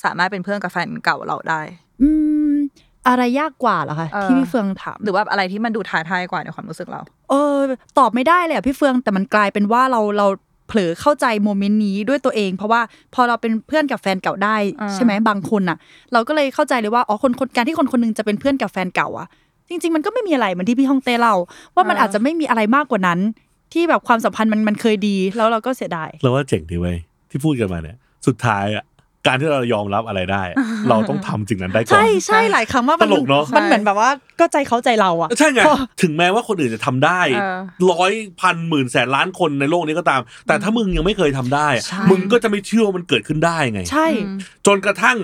[0.03, 1.61] สามารถเป็นเพื่อนกับแฟนเก่าเราได้
[2.01, 2.32] อืม
[3.07, 7.57] อะไรยากกว่าเหรอคะเออที่พี่เฟืองถามหรือว่าอะไรที่มันดูท้าทายกว่าในความรู้สึกเรา เออ
[7.99, 10.27] ตอบไม่ได้เลยอะพี่เฟืองแต่มันกลายเป็นว่าเราเรา
[10.67, 12.81] เผลอเข้าใจโมเมนต์นี้ด้วยตัวเอง เพราะว่า
[13.13, 15.77] พอเราเป็นเพื่อนกับแฟนเก่าได้อ่าใช่ไหมบางคนอะ
[16.13, 19.27] เราก็เลยเข้าใจเลยว่าอ๋อคนคนการที่คนคนหนึงจะเป็นเพื่อนกับแฟนเก่าอะ
[19.69, 21.35] จริง ๆ มันก็ไม่มีอะไรเหมือนที่พี่ฮ่องเต้เล่า
[21.75, 23.19] ว่ามันอาจจะไม่มีอะไรมากกว่านั้น
[23.73, 26.97] ที่แบบความสัมพันธ์มันมันเคยดี แล้วเราก็เสียดายเราว่าเจ๋งดีเว้ย
[27.29, 28.83] ที่พูดกันมาเนี่ย สุดท้ายอะ
[29.27, 30.57] การที่เรายอมรับอะไรได้อะ
[30.89, 34.09] เราต้องทำสิ่งนั้นได้ก่อนใช่ใช่หลายครั้งว่ามันตลกเนอะมันเหมือนแบบว่า
[34.39, 37.57] ก็ใจเขาใจเราอะใช่ไงพอถึงแม้ว่าคนอื่นจะทำได้เออ
[37.91, 44.07] ร้อยพันหมื่นแสนล้านคนในโลกนี้ก็ตาม แต่ถ้ามึงยังไม่เคยทำได้อะใช่มึงก็จะไม่เชื่อว่ามันเกิดขึ้นได้ไง ใช่
[44.65, 45.17] จนกระทั่ง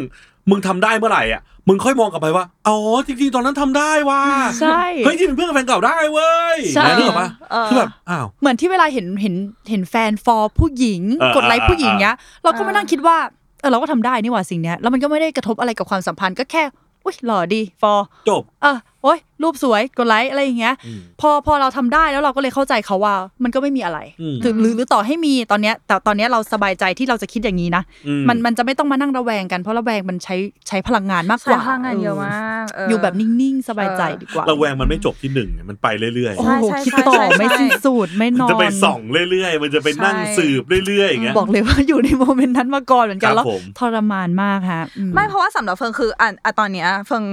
[0.49, 4.21] มึงทำได้เมื่อไหร่อะมึงค่อยมองกลับไปว่าอ๋อจริงๆตอนนั้นทำได้ว่ะ
[4.61, 9.35] ใช่เฮ้ยที่เป็นเพื่อนกับแฟนเก่าได้เว้ยใช่นะนึกออกปะเออคือแบบอ้าวเหมือนที่เวลาเห็นเห็น
[9.69, 13.17] เห็นแฟนฟอร์ผู้หญิงเออกดไลค์ผู้หญิงเนี้ย เราก็เออมานั่งคิดว่า
[13.59, 16.63] เออเราก็ทำได้นี่หว่าสิ่งเนี้ยแล้วมันก็ไม่ได้กระทบอะไรกับความสัมพันธ์ก็แค่
[17.05, 30.35] อุ้ยหล่อดีฟอร์จบเออ โอ้ยรูปสวยกดไลค์อะไรอย่างเงี้ยอืมพอพอเราทำได้แล้วเราก็เลยเข้าใจเขาว่า มันก็ไม่มีอะไรอืมถึงหรือหรือต่อให้มีตอนเนี้ย แต่ตอนเนี้ยเราสบายใจที่เราจะคิดอย่างนี้นะอืมมันมันจะไม่ต้องมานั่งระแวงกันเพราะระแวงมันใช้
[30.67, 47.23] ใช้พลังงานมากกใช้ว่าพลังงานเยอะมากเอยู่แบบนิ่งๆสบายใจดีกว่าระแวงมันไม่จบที่หนึ่งมันไปเรื่อยโอ้ใช่โหใช่คิดใช่ต่อใช่ไม่สิ้นสุดไม่ๆนมันอนจะไปส่องเรื่อยๆ มันจะไปนั่งใช่สืบเรื่อยๆอย่างเงี้ยบอกเลยว่าอยู่ในโมเมนต์นั้นมาก่อนเหมือนกันครับแล้วผมทรมานมากฮะอืไม่เพราะว่าสำหรับเฟิงคืออะอะตอนเนี้ยเฟิง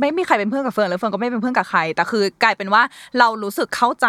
[0.00, 2.82] ไม่มีใครเป็นเพื่อนกับเฟิงแล้วเฟิงก็ไม่เป็นเพื่อนกับใคร แต่คือกลายเป็นว่า
[3.18, 4.06] เรารู้สึกเข้าใจ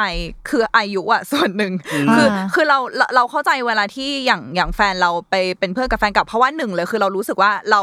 [0.49, 1.73] คืออายุอะส่วนหนึ่ง
[2.15, 7.81] คือคือเราเราเราเข้าใจเวลาที่อย่างอย่างแฟนเราไปเป็นเพื่อนกับแฟนเกับเพราะว่าหนึ่งเลยคือเรารู้สึกว่าเรา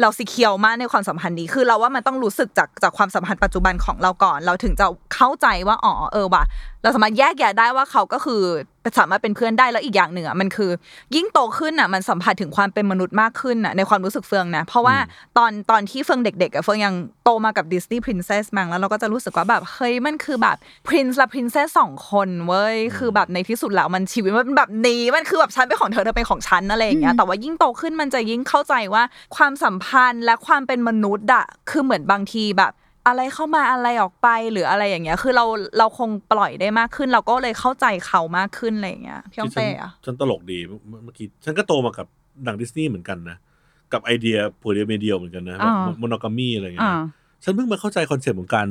[0.00, 6.44] เราสิเคียวมากในความสัมพันธ์นี้คือเราว่ามันต้องรู้สึกจากจากความสัมพันธ์ปัจจุบันของเราก่อน เราถึงจะเข้าใจว่าอ๋อเออว่ะ
[6.82, 8.42] เราสามารถแยกแยะได้ว่าเขาก็คือ
[8.98, 10.70] สามารถเป็นเพื่อนได้แล้วอีกอย่างหนึ่งอะมันคือ
[11.14, 14.96] ยิ่งโตขึ้นอะมันสัมผัสถึงความเป็นมนุษย์มากขึ้นอะในความรู้สึกเฟืองนะ เพราะว่า
[15.38, 20.56] ตอนตอนที่เฟืองเด็กๆอะเฟืองยังโตมากับดิสนีย์พรินเซสมั้งแล้วเราก็จะรู้สึกว่าแบบเฮ้ยมันคือแบบ
[20.88, 29.02] พรินซ์และพรินเซสสองคนเว้ยคือแบบในที่สุดแล้วมันชีวิตมันเป็นแบบนี้มันคือแบบฉันเป็นของเธอเธอเป็นของฉันอะไรอย่างเงี้ยแต่ว่ายิ่งโตขึ้นมันจะยิ่งเข้าใจว่า
[29.36, 32.72] ความสัมพันธ์และความเป็นมนุษย์อะคือเหมือนบางทีแบบ
[33.06, 35.44] อะไรเข้ามาอะไรออกไปหรืออะไรอย่างเงี้ย คือเรา
[35.78, 42.06] เราคงปล่อยได้มากขึ้น เราก็เลยเข้าใจเขามากขึ้นอะไรอย่างเงี้ยพี่ยองเต้อะฉันตลกดีเมื่อเมื่อกี้ฉันก็โตมากับ
[42.44, 43.36] หนังดิสนีย์เหมือนกันนะ
[43.92, 46.96] กับไอเดียผัวเดียวเมียเดียวเหมือนกันนะแบบอ่าโมโนกามีอะไรอย่างเงี้อ่าย
[47.44, 48.68] ฉันเพิ่งมาเข้าใจคอนเซปต์ของการ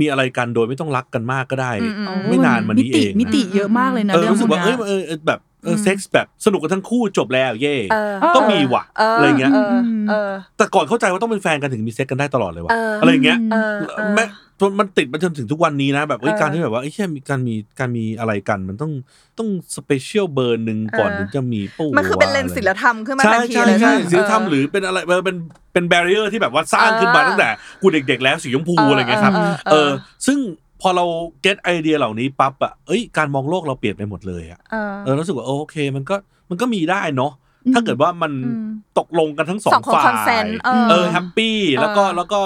[0.00, 9.76] มีอะไรกันโดยไม่ต้องรักกันมากก็ได้อืมอืมไม่นานมานี้เองมิติเยอะมากเลยนะเออเรื่องรู้สึกว่าพเอ้นี้ยเออเออแบบ เออเซ็กส์แบบสนุกกันทั้งคู่จบแล้วเย่เออก็มีว่ะเอออะไรเงี้ยเออ
[10.08, 14.24] เออแต่ก่อนเข้าใจว่าต้องเป็นแฟนกันถึงมีเซ็กส์กันได้ตลอดเลยว่ะเออออะไรอย่างเงี้ยเออเออแม้
[14.60, 18.92] จนมันติดมาจนถึงทุกวันนี้นะ แบบเอ้ยเออการที่แบบว่าไอ้ยแค่มีการมีการมีอะไรกัน มันต้อง
[19.38, 25.36] ต้อง special เบอร์หนึ่งก่อนเออถึงจะมีปูมันคือเป็นเลนส์ศีลธรรมขึ้นมาใช่ทันทีใช่เลยใช่นะศีลธรรมหรือเป็นอะไรเออเป็น
[25.72, 27.48] เป็น barrier ที่แบบว่าสร้างขึ้นมาเออตั้งแต่
[27.82, 29.90] กูเด็กๆแล้วสีชมพูเอออะไรเงี้ยครับเออเออเออ
[30.26, 30.38] ซึ่ง
[30.80, 31.04] พอเรา
[31.42, 36.16] get ไอเดียเหล่านี้ปั๊บอะเอ้ยการมองโลกเราเปลี่ยนไปหมดเลยอะเออเออรู้สึกว่าเออโอเค มันก็
[36.50, 37.32] มันก็มีได้เนาะ
[37.74, 38.66] ถ้าเกิดว่ามันอืม
[38.98, 42.40] ตกลงกันทั้งสอสองงคนฝ่า consent ยเออเออ happy แล้วก็เออแล้วก็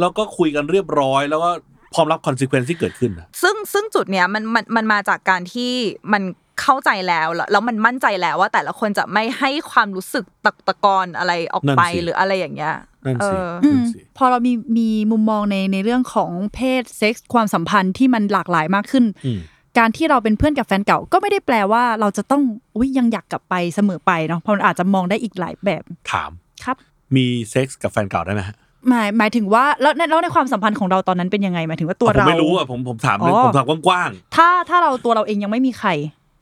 [0.00, 1.50] แล้วก็คุยกันเรียบร้อย แล้วก็
[1.94, 5.72] พร้อมรับ consequence ที่เกิดขึ้นอะซึ่งซึ่งจุดเนี้ยมันมันมันมาจากการที่
[6.12, 6.22] มัน
[6.60, 12.74] เข้าใจแล้วแล้วแล้วมันมั่นใจแล้วว่าแต่ละคนจะไม่ให้ความรู้สึกตะตะกอนอะไรออกไปหรืออะไรอย่างเงี้ย
[13.06, 19.40] นั่นเอสิออืนั่มนสิพอเรามีมีมุมมองในในเรื่องของเพศเซ็กส์ความสัมพันธ์ที่มันหลากหลายมากขึ้นอืม
[19.78, 22.42] การที่เราเป็นเพื่อนกับแฟนเก่าก็ไม่ได้แปลว่าเราจะต้อง
[22.76, 26.30] อุ้ยยังอยากกลับไปเสมอไปเนาะเพราะมันอาจจะมองได้อีกหลายแบบถาม
[26.64, 26.76] ครับ
[27.16, 28.56] มีเซ็กส์กับแฟนเก่าได้ไหมฮะ
[28.88, 35.90] หมายหมายถึงว่าแล้วในแล้วในความสัมพันธ์ของเราตอนนั้นเป็นยังไงหมายถึงว่าตัวผมเราไม่รู้อะผมผมถามเลยอ๋อผมถามกว้างถ้าถ้าเราตัวเราเองยังไม่มีใคร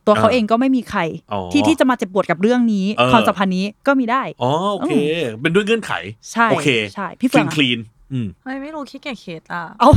[0.05, 1.01] ตัวเขาอ่าเองก็ไม่มีใคร
[1.33, 4.91] อ๋อที่ที่จะมาเจ็บปวดกับเรื่องนี้เออความสัมพันธ์นี้ก็มีได้ๆอ๋อโอเค
[5.41, 5.91] เป็นด้วยเงื่อนไข
[6.31, 7.79] ใช่โอเคใช่พี่คเฟืลีองนอะคลีน
[8.13, 9.89] อืมไม่ไม่รู้คิดแก่เคสอะเอา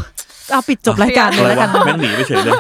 [0.53, 2.55] เอาปิดจบรายการเลอะยไรแล้วกัวะนแม่งหนีไปเฉยเลย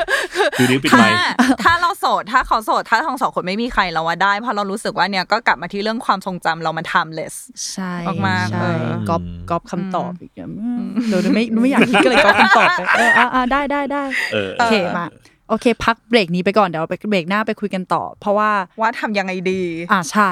[0.58, 1.20] อยู่ดีปิดไมถ้าค์
[1.62, 7.34] ถ้าเราโสดถ้าเขาโสดถ้าทั้งสองคนไม่มีใครเราว่าได้เพราะเรารู้สึกว่าเนี่ยก็กลับมาที่เรื่องความทรงจำเรามัน timeless
[7.72, 7.94] ใช่
[8.26, 15.06] มากๆใช่เออก๊อปก๊อปคำตอบอีกอืมเดี๋ยวไม่ไม่อยากคิดก็เลยก๊อปคำตอบไปเอออะอะได้ได้ได้เออโอเคมา
[15.48, 19.60] โอเค พักเบรกนี้ไปก่อนเดี๋ยวเราไปเบรกหน้าไปคุยกันต่อ เพราะว่าว่าทำยังไงดี
[19.92, 20.30] อ่าใช่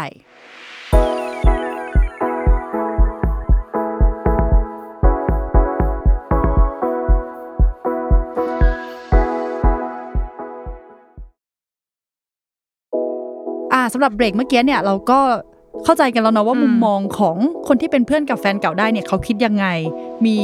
[13.72, 15.20] อ่าสำหรับเบรกเมื่อกี้เนี่ยเราก็
[15.84, 17.36] เข้าใจกันแล้วเนาะว่าอืมมุมมองของ
[17.68, 19.66] คนที่เป็นเพื่อนกับแฟนเก่าได้เนี่ยเขาคิดยังไง
[20.26, 20.38] มี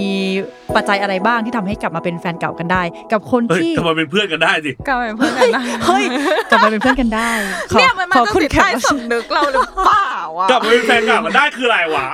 [0.75, 6.05] ปัจจัยอะไรบ้างที่ทำให้กลับมาเป็นแฟนเก่ากันได้ กับคนเฮ้ยที่ทำไมเป็นเพื่อนกันได้สิก็เป็นเพื่อนกันนะเฮ้ย
[6.51, 7.31] กลับมาเป็นเพื่อนกันได้
[7.73, 12.07] ขอเนี่ยมันมาขอจากคุณจิตแขใต้กสำนึกเราหรือเปล่าอะกลับมาเป็นแฟนเก่ากันได้คืออะไรวะ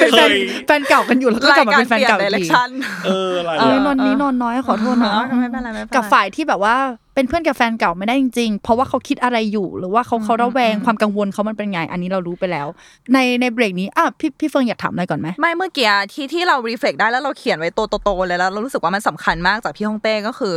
[0.00, 0.34] เป็นเคแฟนย
[0.66, 2.70] แฟนเก่ากันอยู่แล้วก็กลับมาเป็นแฟนเก่าเดอีกเรทีชั่น
[3.06, 6.76] เอออะไรเออวะนอนนี้นอนน้อยขอโทษนะไม่เป็นไรไม่เป็นไรกับฝ่ายที่แบบว่า
[7.14, 12.66] เป็นเพื่อนกับแฟนเก่าไม่ได้จริงๆ เพราะว่าเขาคิดอะไรอยู่ หรือว่าเขาเขาระแวงความกังวลเขามันเป็นไง อันนี้เรารู้ไปแล้ว
[13.12, 17.70] ในในเบรกนี้อะพี่พี่เฟิงอยากถามอะไรก่อนไหมไม่เมื่อกี้ที่ที่เรารีเฟล็กได้แล้วเราเขียนไว้
[18.02, 20.54] โตๆๆเลยแล้วเรารู้สึกว่ามันสำคัญมากจากพี่ฮ่องเต้ก็คือ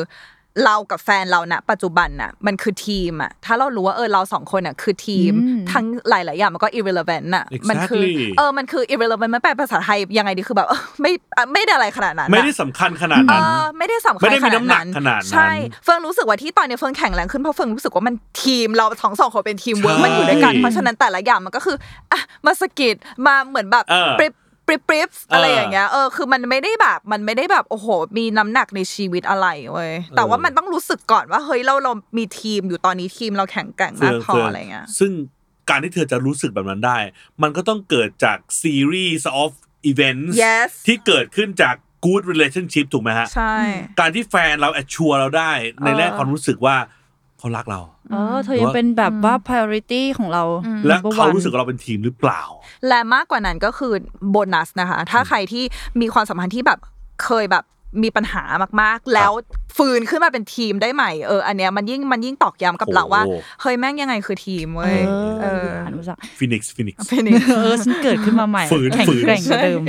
[0.63, 15.51] เรากับแฟนเราณปัจจุบันน่ะมันคือทีมอะถ้าเรารู้ว่าเออเราสองคนอะคือทีมอืมทั้งหลาย ๆ อย่างมันก็ irrelevant น่ะมันคือ Exactly เออมันคือ irrelevant มันแปลภาษาไทยยังไงดีคือแบบเออไม่อะไม่ได้อะไรขนาดนั้นอะไม่ได้สำคัญขนาดเอนั้นอไม่ได้สำคัญไม่ได้มีน้ำหนักขนาดนั้นใช่
[15.83, 21.77] เฟิงรู้สึกว่าที่ตอนนี้เฟิงแข็งแรงขึ้นเพราะเฟิงรู้สึกว่ามันทีมเราสองสองคนเป็นทีมเวิร์กใช่มันอยู่ด้วยกันเพราะฉะนั้นแต่ละอย่างมันก็คือ
[22.11, 24.33] อะมาสะกิดมาเหมือนแบบเออปริบ
[24.67, 35.11] ปริบปริบอะไรเออออย่างเงี้ยเออคือมันไม่ได้แบบมันไม่ได้แบบโอ้โห มีน้ำหนักในชีวิตอะไรเว้ยแต่ว่ามันต้องรู้สึกก่อนว่าเฮ้ยเราเรามีทีมอยู่ตอนนี้ทีมเราแข็งแกร่งมากพออะไรเงี้ยซึ่ง
[35.69, 36.99] การที่เธอจะรู้สึกแบบนั้นได้
[37.41, 39.51] มันก็ต้องเกิดจากซีรีส์ of
[39.91, 41.75] events Yes ที่เกิดขึ้นจาก
[42.05, 43.55] good relationship ถูกไหมฮะใช่
[43.99, 45.51] การที่แฟนเราแอชชัวเราได้
[45.83, 46.77] ในแรกความรู้สึกว่า
[47.39, 47.79] เขารักเรา
[48.11, 50.43] เออเธอยังเป็นแบบว่า priority ของเรา
[50.87, 52.41] และเขา number one รู้สึกว่าเราเป็นทีมหรือเปล่า
[52.87, 53.93] และมากกว่านั้นก็คือ
[54.29, 55.63] โบนัสนะคะ ถ้าใครที่
[56.01, 56.79] มีความสัมพันธ์ที่แบบ
[57.25, 57.65] เคยแบบ
[58.03, 58.43] มีปัญหา
[58.81, 59.31] มากๆ แล้ว
[59.77, 69.81] ฟื้นขึ้นมาเป็นทีมได้ใหม่เอออันเนี้ยมันยิ่งมันยิ่งตอกย้ำกับเราว่าโอ้เฮ้ยแม่งยังไงคือทีมเว้เอยอเอออ่านภาษา Phoenix Phoenix เป็นอีกเออฉันเกิดขึ้นมาใหม่ฝืนแข็งฝืนแกร่งกว่าเดิม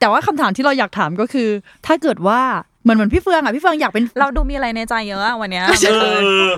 [0.00, 1.48] แต่ว่าคำถามที่เราอยากถามก็คือ
[1.86, 2.40] ถ้าเกิดว่า
[2.84, 5.64] เหมือนเหมือนพี่เฟืองอะพี่เฟืองอยากเป็นเราดูมีอะไรในใจเยอะอะวันเนี้ย
[6.00, 6.06] เอ
[6.48, 6.50] อ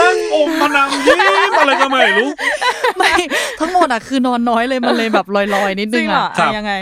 [0.00, 1.18] นั่งอมมานางยิ้ม
[1.58, 2.30] อะไรก็ไม่รู้
[2.98, 3.12] ไม่
[3.60, 6.72] ทั้งหมดอะคือนอนน้อยเลยมันเลยแบบลอยๆนิดจนึริงงเหรออะครับอะยังไง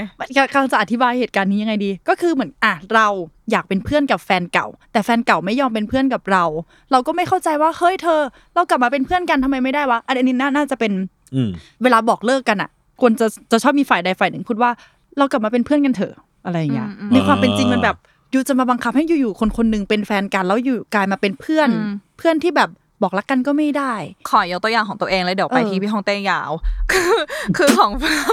[0.53, 3.07] กำลังจะอธิบายเหตุการณ์นี้ยังไงดี ก็คือเหมือนอะเรา
[3.51, 6.45] อยากเป็นเพื่อนกับแฟนเก่า แต่แฟนเก่าไม่ยอมเป็นเพื่อนกับเรา
[6.93, 8.21] เราก็ไม่เข้าใจว่าเฮ้ยเธอ
[8.55, 10.93] เรากลับมาเป็นเพื่อนกันทำไมไม่ได้วะอันนี้น่าน่าจะเป็น
[11.35, 11.51] อืม
[11.83, 14.71] เวลาบอกเลิกกันอะควรจะจะชอบมีฝ่ายใดฝ่ายหนึ่งพูดว่า
[15.19, 22.71] เรากลับมาเป็นเพื่อนกันเถอะอะไรอย่างเงี้ยอืมอืมในความเป็นจริงมันแบบอ ยู่จะมาบังคับให้อยู่ๆคนคนหนึ่งเป็นแฟนกัน แล้วอยู่กลายมาเป็นเพื่อนอืมเพื่อนที่แบบ
[23.03, 23.95] บอกรักกันก็ไม่ได้
[24.31, 26.51] ขอยกตัวอย่างของตัวเองเลยเดี๋ยวไปเออที่พี่ฮองเต้ยาว
[26.93, 27.17] คือ
[27.57, 28.33] คือของเฟือง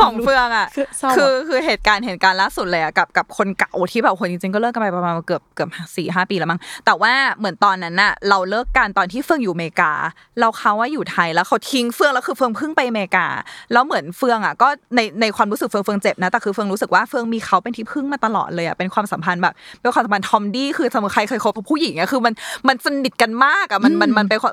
[0.00, 9.92] ของเฟืองอะคือเศร้าอะคือคือเหตุการณ์เหตุการณ์ล่าสุดเลยอะกับกับคนเก่าที่แบบคนจริงๆก็เลิกกันไปประมาณเกือบเกือบสี่ห้าปีแล้วมั้งแต่ว่าเหมือนตอนนั้นน่ะเราเลิกกันตอนที่เฟืองอยู่อเมริกา
[10.40, 13.26] เราเขาว่าอยู่ไทยแล้วเขาทิ้งเฟืองแล้วคือเฟืองเพิ่งไปอเมริกา
[13.72, 22.34] แล้วเหมือนเฟืองอะก็ในในความรู้สึกเฟืองเฟืองเจ็บนะแต่คือเฟืองรู้สึกว่าเฟืองมีเขาเป็นที่พึ่งมาตลอดเลยอะเป็นความสัมพันธ์แบบเป็นความสัมพันธ์ทอมดี้คือสมมติใครเคยคบกับผู้หญิงอะคือมัน
[22.68, 24.52] มันสนิทกันมากอะมันมันมันเป็นความ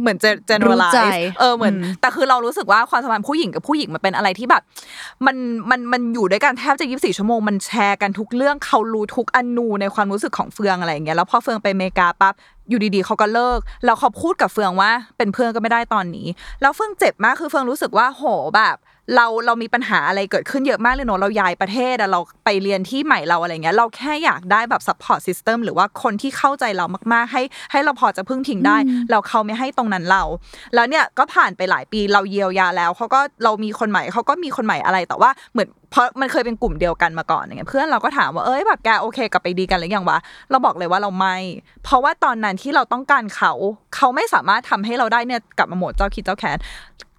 [0.00, 0.96] เหมือนรู้ใจ generalize
[1.40, 4.62] เออเหมือนอืมแต่คือเรารู้สึกว่าความสัมพันธ์ผู้หญิงกับผู้หญิงมันเป็นอะไรที่แบบ
[5.26, 5.36] มัน
[5.70, 12.34] มันมันอยู่ด้วยกันแทบจะยี่สิบสี่ชั่วโมงมันแชร์กันทุกเรื่องเขารู้ทุกอนูในความรู้สึกของเฟืองอะไรอย่างเงี้ยแล้วพอเฟืองไปอเมริกาปั๊บ
[12.68, 16.26] อยู่ดีๆเขาก็เลิก แล้วเขาพูดกับเฟืองว่าเป็นเพื่อนก็ไม่ได้ตอนนี้
[16.62, 18.24] แล้วเฟืองเจ็บมากคือเฟืองรู้สึกว่าโห
[18.56, 18.76] แบบ
[19.16, 28.76] เราเรามีปัญหาอะไรเกิดขึ้นเยอะมากเลยเนอะเราย้ายประเทศอะเราไปเรียนที่ใหม่เราอะไรเงี้ยเราแค่อยากได้แบบ support system หรือว่าคนที่เข้าใจเรามากๆ ให้ให้เราพอจะพึ่งพิงได้
[29.10, 30.22] เราเขาไม่ให้ตรงนั้นเรา
[30.74, 40.18] แล้วเนี่ยก็ผ่านไปหลายปีเราเยียวยาแล้วเขาก็เรามีคนใหม่เขาก็มีคนใหม่อะไรแต่ว่าเหมือนเพราะมันเคยเป็นกลุ่มเดียวกันมาก่อนอย่างเงี้ยเพื่อนเราก็ถามว่าเอ้ยแบบแกโอเคกลับไปดีกันหรือยังวะ
[40.50, 41.36] เราบอกเลยว่าเราไม่
[41.84, 43.52] เพราะว่าตอนนั้นที่เราต้องการเขา
[43.96, 46.58] เขาไม่สามารถทำให้เราได้เนี่ยกลับมาโหมดเจ้าคิดเจ้าแค้น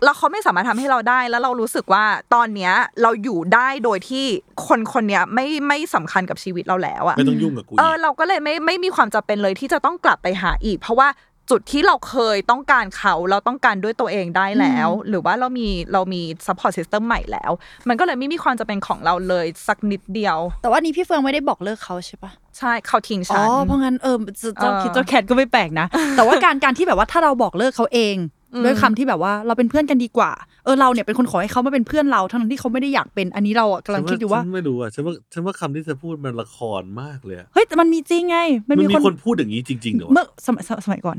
[0.03, 2.03] แล้วเขาไม่สามารถทำให้เราได้ แล้วเรารู้สึกว่า
[2.33, 4.25] ตอนเนี้ยเราอยู่ได้โดยที่
[4.67, 11.09] คนคนเนี้ยไม่ไม่สำคัญกับชีวิตเราแล้วอะไม่ต้องยุ่งกับกูเออีอกเราก็เลยไม่ไม่มีความจำเป็นเลยที่จะต้องกลับไปหาอีก เพราะว่า
[11.51, 17.51] จุดที่เราเคยต้องการเขาเราต้องการด้วยตัวเองได้แล้ว หรือว่าเรามีเรามี support system ใหม่แล้ว
[17.89, 24.17] มันก็เลยไม่มีความจำเป็นของเราเลยสักนิดเดียว แต่ว่านี้พี่เฟืองไม่ได้บอกเลิกเขาใช่ปะใช่เขาทิ้งอ๋ฉัอนเพราะงั้นเออ
[24.59, 30.31] เจ้าเออคิดเจ้าแคทก็ไม่แปลกนะ แต่ว่าการการที่แบบว่าถ้าเราบอกเลิกเขาเองอืม ด้วยคำที่แบบว่าเราเป็นเพื่อนกันดีกว่า
[30.65, 38.37] เออเราเนี่ยเป็นคนขอให้เขามาเป็นเพื่อนเราทั้งที่เขาไม่ได้อยากเป็นอันนี้เราอะกำลังคิดอยู่ว่าฉันไม่รู้อะฉันว่าฉันว่าคำที่เธอพูดมันละครมากเลยอะเฮ้ยแต่มันมีจริงไง
[38.69, 41.17] มันมันมีมีคนคนพูดอย่างนี้จริงๆเหรอวะเมื่อสมัยสมัยสมัยก่อน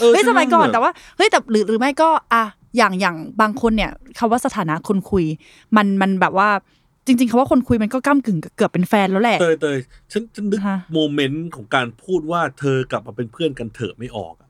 [0.00, 2.44] เออเฮ้ยฉัสมัยก่อนว่าแต่ว่าเฮ้ยแต่หรือหรือไม่ก็อะ
[2.76, 5.24] อย่างอย่างบางคนเนี่ยคำว่าสถานะคนคุย
[5.76, 6.48] มันมันแบบว่า
[7.06, 9.78] จริงๆคำว่าคนคุยมันก็ก้ากึ่งเกือบเป็นแฟนแล้วแหละเตยเตย
[10.12, 14.49] ฉันฉันนึกฮะโมเมนต์ของการพูดว่าเธอกลับมาเป็นเพื่อนกันเถอะไม่ออกอะจ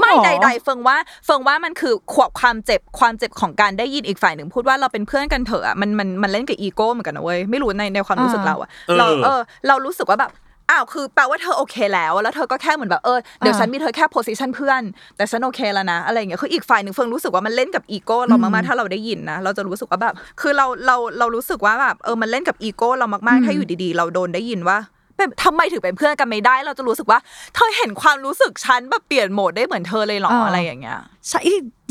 [0.00, 10.32] ไม่อใดๆเฟิงว่าเฟิงว่ามันคือขวบความเจ็บความเจ็บของการได้ยินอีกฝ่ายหนึ่งพูดว่าเราเป็นเพื่อนกันเถอะอะมันมันมันเล่นกับอีโก้เหมือนกันนะเว้ยไม่รู้ในในความรู้สึกเราอะเราเออ เรารู้สึกว่าแบบ
[10.70, 14.82] อ้าวคือแปลว่าเธอโอเคแล้วแล้วเธอก็แค่เหมือนแบบเออเดี๋ยวฉันมีเธอแค่ position เพื่อน
[15.16, 24.78] แต่ฉันโอเคแล้วนะอะไรอย่างเงี้ยคืออีกฝ่ายหนึ่งเฟิงรู้สึกว่ามันเล่นกับอีโก้เรามากๆถ้าเราได้ยินนะเราจะรู้สึกว่าแบบ คือเราเราเรารู้สึกว่าแบบเออมันเล่นกับอีโก้เรามากๆถ้าอยู่ดีๆ เราโดนได้ยินว่า
[25.18, 27.18] เป็นทำไมถึงเป็นเพื่อนกันไม่ได้ เราจะรู้สึกว่า
[27.54, 31.40] เธอเห็นความรู้สึกฉันแบบเปลี่ยนโหมดได้เหมือนเธอเลยเหรออ่าอะไรอย่างเงี้ยใช่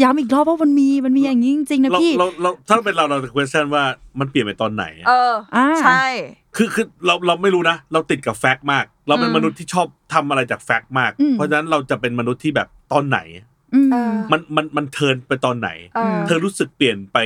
[0.01, 3.83] ย้ำอีกรอบว่ามันมีมันมีอย่างนี้จริงๆนะเราพี่เราเราถ้าเป็นเราเราจะ question ว่า
[4.19, 6.05] มันเปลี่ยนไปตอนไหนอะเอออ่าใช่
[6.55, 13.19] คือคือเราเราไม่รู้นะ เราติดกับแฟกต์มาก เราเป็นอืมมนุษย์ที่ชอบทำอะไรจากแฟกต์มากอืมเพราะฉะนั้นเราจะเป็นมนุษย์ที่แบบตอนไหน
[13.73, 17.17] อืมเออมันมันมันเทิร์นไปตอนไหนเออเธอรู้สึกเปลี่ยนไป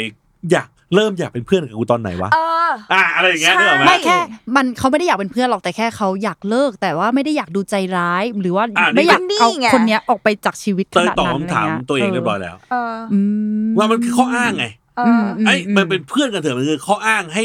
[0.51, 4.17] อยาก เริ่มอยากเป็นเพื่อนกับกูตอนไหนวะเออ อ่าอะไรอย่างเงี้ยใช่ นึกออกไหม ไม่แค่
[4.55, 13.19] มันเขาไม่ได้อยากเป็นเพื่อนหรอกแต่แค่เขาอยากเลิกแต่ว่าไม่ได้อยากดูใจร้าย หรือว่าอะนี่ ไม่อยากนี่เอาไง คนเนี้ยออกไปจากชีวิตเตขยนาดตอบนั้นคำถามะไตัวเองเรียบร้อยแล้ว เอออื
[13.65, 14.65] ม ว่ามันคือข้ออ้างไง
[14.97, 17.43] เออือมไอ้มันเป็นเพื่อนกันเถอะมันคือข้ออ้างให้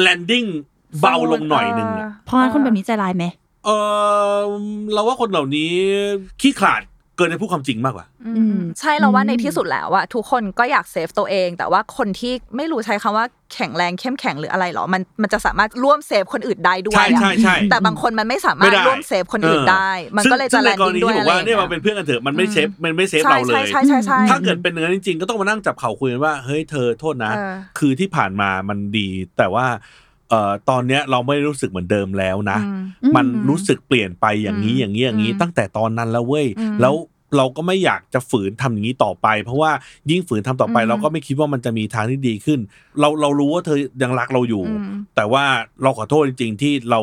[0.00, 0.44] แลนดิ้ง
[1.00, 3.24] เบาลงหน่อยหนึ่งอะเพราะงั้นคนแบบนี้ใจร้ายไหม
[3.64, 3.70] เอ
[4.34, 4.38] อ
[4.92, 5.72] เราว่าคนเหล่านี้
[6.40, 6.82] ขี้ขลาด
[7.16, 29.66] เกินจะพูดความจริงมากกว่าอือืมมใช่เราว่าอืมในที่สุดแล้วอะทุกคนก็อยากเซฟตัวเอง แต่ว่าคนที่ไม่รู้ใช้คำว่าแข็งแรงเข้มแข็งหรืออะไรหรอมันมันจะสามารถร่วมเซฟคนอื่นได้ด้วยใช่อะใช่ใช่แต่บางคนมันไม่สามารไม่ถได้ร่วมเซฟคนอื่นได้ มันซึ่งก็เลยซึ่จะงแลในนกรดิ้งณีด้วยที่บอะอกไรว่าอย่างเนี่ยเงี้มายเป็นเพื่อนกันเถอะมันไม่เซฟมันไม่เซฟใช่เราเลยใช่ใช่ใช่ถ้าเกิดเป็นอย่างนั้นจริงๆก็ต้องมานั่งจับเข่าคุยกันว่าเฮ้ยเธอโทษนะเออคือที่ผ่านมามันดีแต่ว่า
[30.30, 32.58] เอ่อตอนเนี้ยเราไม่รู้สึกเหมือนเดิมแล้วนะ
[33.02, 36.94] อืมมันรู้สึกเปลี่ยนไปอย่างนี้อืมอย่างนี้อย่างนี้อืมตั้งแต่ตอนนั้นแล้วเว้ยอืมแล้ว
[37.36, 39.70] เราก็ไม่อยากจะฝืนทำอย่างนี้ต่อไป เพราะว่า
[40.10, 42.60] ยิ่งฝืนทำต่อไปอืมเราก็ไม่คิดว่ามันจะมีทางที่ดีขึ้น
[43.00, 45.44] เราเรารู้ว่าเธอยังรักเราอยู่อืมแต่ว่า
[45.82, 47.00] เราขอโทษจริง ๆ ที่เรา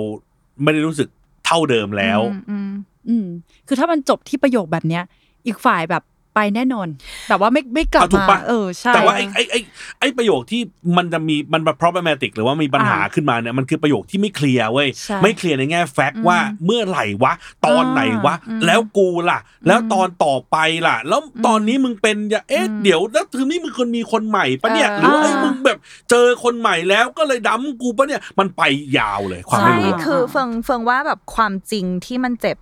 [0.64, 1.10] ไม่ได้รู้สึก
[1.46, 2.72] เท่าเดิมแล้ว อืมอืม
[3.10, 3.28] อืม
[3.68, 5.04] คือถ้ามันจบที่ประโยคแบบเนี้ย
[5.46, 6.04] อีกฝ่ายแบบ
[6.36, 6.88] ไปแน่นอน
[7.30, 9.60] แต่ว่าไม่ไม่กลับอะถูกมาปะเออใช่แต่ว่าไอ้ไอ้ไอ้
[10.00, 10.62] ไอ้ประโยคที่
[10.98, 17.34] มันจะมีมัน problematic หรือว่ามีปัญหาอ่าขึ้นมาเนี่ยมันคือประโยคที่ไม่เคลียร์เว้ยใช่ไม่เคลียร์ในแง่แฟกต์ว่าเมื่อไหร่วะ
[17.66, 25.78] ตอนไหนวะอืมแล้วกูล่ะ แล้วตอนต่อไปล่ะ แล้วตอนนี้มึงเป็นอย่าเอ๊ะอืมเดี๋ยวแล้วทีนี้มึงคนมีคนใหม่ปะเนี่ยเออหรือว่าเอ้ยมึงแบบ
[26.10, 28.62] เจอคนใหม่แล้วก็เลย dump กูปะเนี่ยมันไป
[28.98, 32.58] ยาวเลยความใช่ไม่รู้อะคือเฟิงเฟิงว่าแบบความจริงที่มันเจ็บ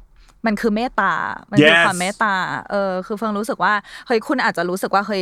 [0.46, 1.14] มันคือเมตตา
[1.52, 2.34] มันคือ Yes ความเมตตา
[2.72, 3.74] เออ คือเฟิงรู้สึกว่า
[4.08, 5.22] เฮ้ย คุณอาจจะรู้สึกว่า เฮ้ย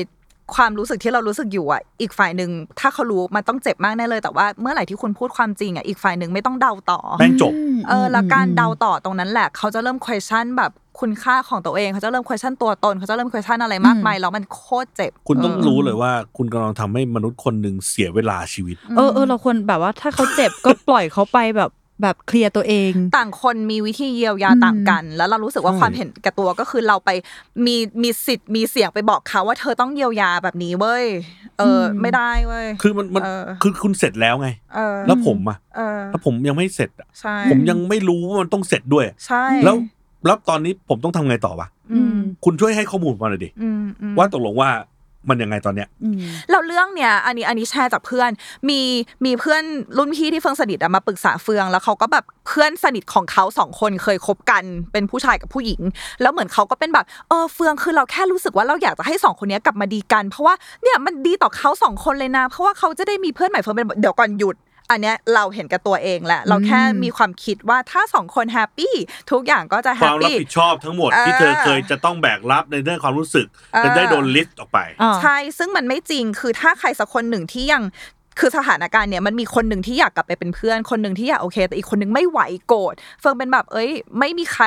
[0.56, 2.50] ความรู้สึกที่เรารู้สึกอยู่อะ อีกฝ่ายหนึ่ง
[2.80, 21.72] ถ้าเขารู้มันต้องเจ็บมากแน่เลย แต่ว่าเมื่อไหร่ที่คุณพูดความจริงอะ อีกฝ่ายหนึ่งไม่ต้องเดาต่อ แม่งจบมเออ แล้วการมเดาต่อตรงนั้นแหละ เขาจะเริ่ม question แบบคุณค่าของตัวเองเขาจะเริ่ม question ตัวตน เขาจะเริ่ม question อะไรมากมายแล้วมันโคตรเจ็บ คุณต้องรู้เลยว่า คุณกำลังทำให้มนุษย์คนหนึ่งเสียเวลาชีวิต เออเออเราควรแบบว่าถ้าเขาเจ็บก็ปล่อยเขาไปแบบ
[22.02, 27.10] แบบเคลียร์ตัวเอง ต่างคนมีวิธีเยียวยาอืมต่างกัน แล้วเรารู้สึกว่าใช่ความเห็นแก่ตัวก็คือเราไป
[27.66, 31.06] มีมีสิทธิ์มีเสียงไปบอกเขาว่าเธอต้องเยียวยาแบบนี้เว้ย
[31.60, 39.76] เอออมไม่ได้เว้ยคือมันมันเออคือคุณเสร็จแล้วไงเออแล้วผมอะเออแล้วผมยังไม่เสร็จอะใช่ผมยังไม่รู้ว่ามันต้องเสร็จด้วยใช่แล้ว
[40.26, 44.70] แล้วตอนนี้ผมต้องทำไงต่อวะอืมคุณช่วยให้ข้อมูลมาหน่อยดิอืมอืมว่าตกลงว่า
[45.30, 48.30] มันยังไงตอนเนี้ยอืมแล้วเรื่องเนี้ยอันนี้อันนี้แชร์จากเพื่อน
[48.70, 48.80] มี
[49.26, 49.64] มีเพื่อน
[49.98, 55.82] รุ่นพี่ที่เฟืองสนิทอะมาปรึกษาเฟือง แล้วเขาก็แบบเพื่อนสนิทของเขาสองคนเคยคบกัน เป็นผู้ชายกับผู้หญิง
[56.22, 64.56] แล้วเหมือนเขาก็เป็นแบบเออเฟิงคือเราแค่รู้สึกว่าเราอยากจะให้สองคนนี้กลับมาดีกัน เพราะว่าเนี่ยมันดีต่อเขาสองคนเลยนะ เพราะว่าเขาจะได้มีเพื่อนใหม่เฟิงเป็นเดี๋ยวก่อนหยุด
[64.90, 68.94] อันเนี้ยเราเห็นกับตัวเองแหละ เราแค่มีความคิดว่าถ้าสองคน happy
[69.32, 77.84] ทุกอย่างก็จะ happy ความรับผิดชอบทั้งหมดเออที่เธอเคยจะต้องแบกรับในเรื่องความรู้สึกเออจะได้โดนลิสต์ออกไปอ่าใช่ ซึ่งมันไม่จริงคือถ้าใครสักคนหนึ่งที่ยัง
[78.40, 84.66] คือสถานการณ์เนี่ยมันมีคนหนึ่งที่อยากกลับไปเป็นเพื่อน คนหนึ่งที่อยากโอเค แต่อีกคนหนึ่งไม่ไหวโกรธเฟิงเป็นแบบเอ้ย ไม่มีใคร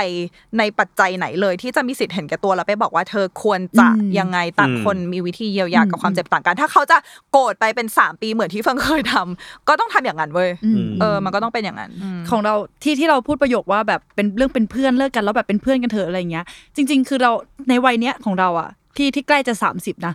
[0.59, 6.97] ในปัจจัยไหนเลยที่จะมีสิทธิ์เห็นแก่ตัวแล้วไปบอกว่าเธอควรจะอืมยังไงต่างอืมคนมีวิธีเยียวยากับอืมความเจ็บต่างกัน ถ้าเขาจะ
[7.33, 11.91] โกรธไปเป็นสามปีเหมือนที่เฟิงเคยทำก็ต้องทำอย่างนั้นเว้ยอืมเออมันก็ต้องเป็นอย่างนั้น
[12.31, 16.45] ของเราที่ที่เราพูดประโยคว่าแบบเป็นเรื่องเป็นเพื่อนเลิกกันแล้วแบบเป็นเพื่อนกันเถอะอะไรเงี้ย
[16.77, 17.33] จริง ๆ คือเรา
[17.69, 20.15] ในวัยเนี้ยของเราอะ ที่ที่ใกล้จะ 30 นะ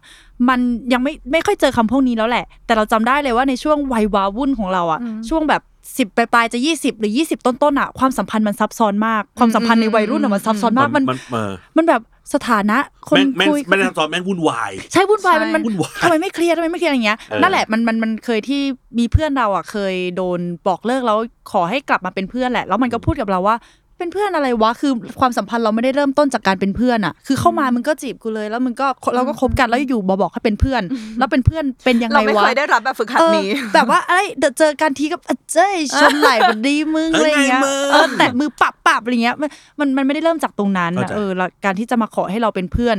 [0.49, 0.59] มัน
[0.93, 4.99] ยังไม่ไม่ค่อยเจอคำพวกนี้แล้วแหละ แต่เราจำได้เลยว่าในช่วงวัยวาวุ่นของเราอะ
[5.29, 5.61] ช่วงแบบ
[5.97, 12.01] สิบปลายๆจะ20หรือ20ต้นๆอะความสัมพันธ์มันซับซ้อนมาก ความสัมพันธ์ในวัยรุ่นอะมันซับซ้อนมากมันมันเออมันแบบ
[12.33, 12.77] สถานะ
[13.09, 18.61] คนแม่งแม่งคุยไม่ได้ตอนแม่งวุ่นวายใช่วุ่นวายมันมันวุ่นวายทำไมไม่เคลียร์ทำไมไม่เคลียร์อย่างเงี้ยเออนั่นแหละมันมันมันเคยที่
[18.99, 21.17] มีเพื่อนเราอะเคยโดนบอกเลิกแล้ว
[21.51, 23.55] ขอให้กลับมาเป็นเพื่อนแหละ แล้วมันก็พูดกับเราว่า
[23.97, 30.83] เป็นเพื่อนอะไรวะคือความสัมพันธ์เราไม่ได้เริ่มต้นจากการเป็นเพื่อนอะคือเข้ามามึงก็จีบกูเลยแล้วมึงก็เราก็คบกันแล้วอยู่ๆมาบอกให้เป็นเพื่อน
[31.19, 42.97] แล้วเป็นเพื่อนเป็นยังไงเราไม่วะเคยได้รับแบบฝึกหัดเออนี้แบบว่าอะไรเดี๋ยวเจอกันทีก็อะเจ้ยชนไหล่บัดดีมึงอะไรอย่างเงี้ยเออไงมึงเออแตะมือปับปับอะไรเงี้ยมันมันมันไม่ได้เริ่มจากตรงนั้นเข้านะใจเออแล้วการที่จะมาขอให้เราเป็นเพื่อน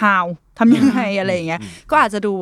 [0.00, 0.24] how
[0.58, 1.60] ทำยังไงอะไรอย่างเงี้ย
[1.90, 2.34] ก็อาจจะดู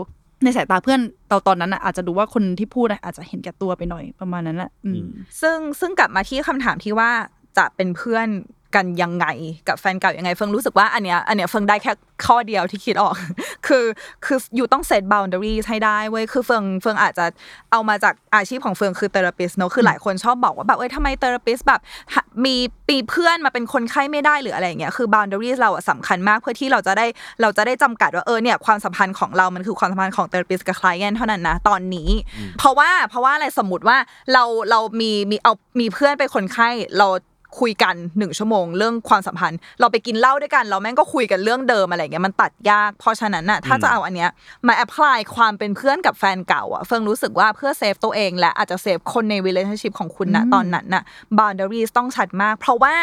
[0.45, 5.05] ในสายตาเพื่อนเราตอนนั้นน่ะอาจจะดูว่าคนที่พูดน่ะอาจจะเห็นแก่ตัวไปหน่อยประมาณนั้นแหละอืม
[5.41, 7.11] ซึ่งซึ่งกลับมาที่คำถามที่ว่า
[7.57, 8.29] จะเป็นเพื่อน
[8.77, 9.27] กันยังไง
[9.69, 11.93] กับแฟนเก่ายังไง เฟิงรู้สึกว่าอันเนี้ยอันเนี้ยเฟิงได้แค่
[12.27, 13.15] ข้อเดียวที่คิดออก
[13.67, 13.85] คือ
[14.25, 17.27] คืออยู่ต้อง set boundaries ให้ได้เว้ยคือเฟิงเฟิงอาจจะ
[17.73, 21.81] เอามาจากอาชีพของเฟิงคือ therapist เนอะคือหลายคนชอบบอกว่าแบบเอ้ยทำไม therapist แบบ
[22.15, 22.57] หามี
[22.89, 27.07] ปีเพื่อนมาเป็นคนไข้ไม่ได้หรืออะไรอย่างเงี้ยคือ boundaries เราอะสำคัญมากเพื่อที่เราจะได้
[27.43, 32.11] เราจะได้จำกัดว่าเออเนี่ยความสัมพันธ์ของเรามันคือความสัมพันธ์ของ therapist กับ client เท่านั้นนะตอนนี้
[32.59, 33.97] เพราะว่าเพราะว่าอะไรสมมติว่า
[34.33, 37.09] เราเรามีมีเอามีเพื่อนเป็นคนไข้เรา
[37.61, 44.31] คุยกันหนึ่งชั่วโมง เรื่องความสัมพันธ์ เราไปกินเหล้าด้วยกัน เราแม่งก็คุยกันเรื่องเดิมอะไรเงี้ยมันตัดยาก เพราะฉะนั้นน่ะถ้าจะเอาอันเนี้ย
[44.67, 51.03] มา apply ความเป็นเพื่อนกับแฟนเก่าอะเฟิงรู้สึกว่าเพื่อ save ตัวเอง และอาจจะ save คนใน relationship ของคุณนะตอนนั้นน่ะ
[51.39, 52.95] boundaries ต้องชัดมาก เพราะว่า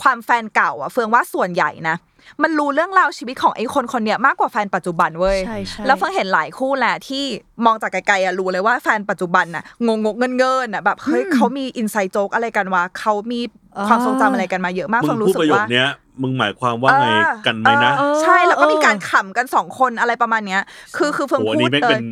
[0.00, 1.96] ความแฟนเก่าอะเฟิงว่าส่วนใหญ่นะ
[2.42, 7.24] มันรู้เรื่องราวชีวิตของไอ้คนคนเนี้ยมากกว่าแฟนปัจจุบันเว้ยใช่ใช่แล้วเฟิงเห็นหลายคู่แหละที่
[7.64, 13.40] มองจากไกลๆอะรู้เลยว่าแฟนปัจจุบันน่ะงงงเงินเงินๆอะแบบเฮ้ยเขามีอินไซต์โจ๊กอะไรกันวะเขามี
[13.88, 15.88] ความทรงจำอะไรกันมาเยอะมากมึเฟิงงพูรู้ดสึประกโยคว่าเนี้ย
[16.22, 17.06] มึงหมายความว่าไง
[17.46, 20.62] กันไหมนะเออใช่แล้วก็มีการขำกันสองคนอะไรประมาณเนี้ย
[20.96, 22.04] คือคือเฟิงโหอันพูนี้ดแม่งเลเป็ยน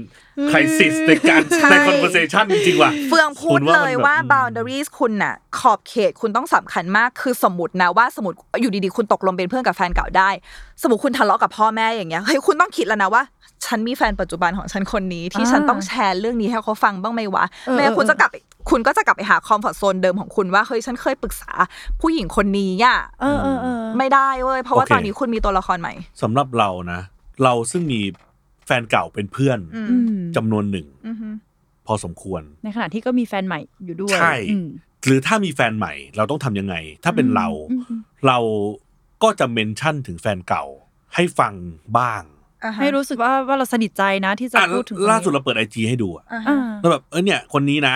[0.51, 10.31] คริสิสในการใช่ใน conversation จริงๆว่ะเฟืองพูคุดณเลมันยแบบว่าอืม boundaries คุณน่ะ ขอบเขตคุณต้องสำคัญมากคือสมมตินะว่าสมมติอยู่ดีๆ คุณตกลงเป็นเพื่อนกับแฟนเก่าได้
[10.83, 13.23] สมมติคุณทะเลาะกับพ่อแม่อย่างเงี้ยเฮ้ยคุณต้องคิดแล้วนะว่า
[13.67, 18.37] ฉันมีแฟนปัจจุบันของฉันคนนี้ ที่อ่าฉันต้องแชร์เรื่องนี้ให้เขาฟังบ้างไหมวะเออไม่งั้นคุณเออจะกลับไป
[18.71, 21.53] คุณก็จะกลับไปหาคอมฟอร์ทโซนเดิมของคุณว่าเฮ้ยฉันเคยปรึกษา
[22.01, 25.93] ผู้หญิงคนนี้อะเออเออเออไม่ได้เว้ยเพราะว่าโอเคตอนนี้คุณมีตัวละครใหม่
[26.23, 27.01] สำหรับเรานะ
[27.43, 28.01] เราซึ่งมี
[28.67, 31.29] แฟนเก่าเป็นเพื่อนอืมอืมจำนวนหนึ่งอือฮึ
[31.87, 34.69] พอสมควร ในขณะที่ก็มีแฟนใหม่อยู่ด้วยใช่อืม
[35.07, 38.39] หรือถ้ามีแฟนใหม่ เราต้องทำยังไง ถ้าเป็นเราอืมอืมเรา
[39.23, 40.65] ก็จะเมนชั่นถึงแฟนเก่า
[41.15, 41.55] ให้ฟัง
[41.99, 42.42] บ้างอ่าฮะ
[42.77, 47.95] ให้รู้สึกว่าว่าเราสนิทใจนะที่จะอะพูดถึงคนนี้ล่าสุดเราเปิดไอจีให้ดูอะอ่าฮะอ่าแล้วแบบเออเนี่ย คนนี้นะ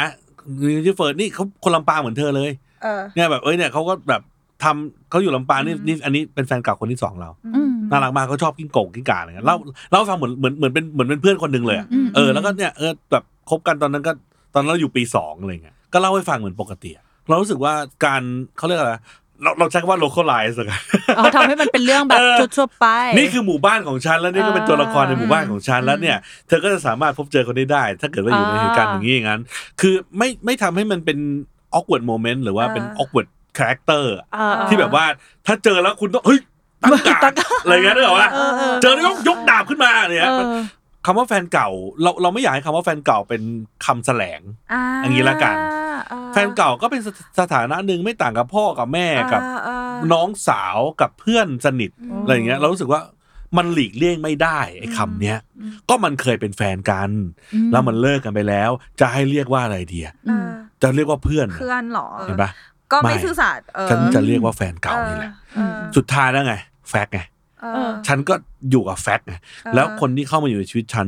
[0.85, 2.51] ชื่อเฟิร์นนี่เขาคนลำปางเหมือนเธอเลย
[2.83, 4.23] เออเนี่ยแบบเอ้ยเนี่ยเขาก็แบบ
[4.65, 9.57] ทำเขาอยู่ลำปางนี่นี่อันนี้เป็นแฟนเก่าคนที่สองเราอืมน่ารักมากเขาชอบกิ้งโก่งกิ้งก่าอะไรเงี้ยเล่า
[9.91, 14.13] เล่าให้ฟังเหมือนเหมือนเหมือนเป็นเหมือนเป็นเพื่อนคนหนึ่งเลยอะอืมเออแล้วก็เนี่ยเออแบบคบกันตอนนั้นก็
[14.55, 17.73] ตอนนั้นเราอยู่ปีสองอะไรเงี้ยก็เล่าให้ฟังเหมือนปกติอะเรารู้สึกว่า
[18.05, 18.23] การ
[18.57, 18.95] เขาเรียกอะไร
[19.43, 20.81] เราเราใช้คำว่า localize กัน
[21.17, 26.17] เอาทำให้มันเป็นเรื่องแบบเออทั่วๆไป นี่คือหมู่บ้านของฉันแล้วนี่ก็เป็นตัวละครในหมู่บ้านของฉันแล้วเนี่ย
[26.49, 29.41] เธอก็จะสามารถพบเจอคนได้ได้ ถ้าเกิดว่าอยู่ในเหตุการณ์อย่างนี้อย่างนั้น
[29.81, 31.19] คือไม่ไม่ทำให้มันเป็น
[31.77, 33.29] awkward moment หรือว่าเป็น awkward
[33.59, 34.05] character
[34.37, 35.05] อ่าที่แบบว่า
[35.47, 36.41] ถ้าเจอแล้วคุณต้องเฮ้ย
[36.83, 40.57] ตั้งการดอะไรเงี้ยนึกออกปะเออเออเจอแล้วยกยกดาบขึ้นมาเนี่ยเออ
[41.07, 41.69] คำว่าแฟนเก่า
[42.03, 43.43] เราเราไม่อยากให้คำว่าแฟนเก่าเป็น
[43.85, 44.41] คำแสลง
[44.73, 45.57] อ่าอย่างนี้ละกัน
[46.13, 47.09] อ่าแฟนเก่าก็เป็นส
[47.41, 53.01] สถานะหนึ่งไม่ต่างกับพ่อกับแม่กับอ่าอ่าน้องสาวกับเพื่อนสนิทอืมอะไรอย่างเงี้ย เรารู้สึกว่า
[53.57, 55.39] มันหลีกเลี่ยงไม่ได้ไอ้คำเนี้ย
[55.89, 57.11] ก็มันเคยเป็นแฟนกัน
[57.55, 60.49] อืมแล้วมันเลิกกันไปแล้ว จะให้เรียกว่าอะไรดีอะอ่า
[60.83, 62.51] จะเรียกว่าเพื่อนเหรอเพื่อนเหรอเห็นปะ
[62.93, 66.55] ก็ไม่ไม่ซื่อสัตย์เออฉันจะเรียกว่าแฟนเก่านี่แหละเออสุดท้ายแล้วไง
[66.89, 67.36] แฟกต์ไงเอเอออ
[68.07, 68.35] ฉันก็
[68.71, 71.07] อยู่กับแฟกต์ไงเออแล้วคนที่เข้ามาอยู่ในชีวิตฉัน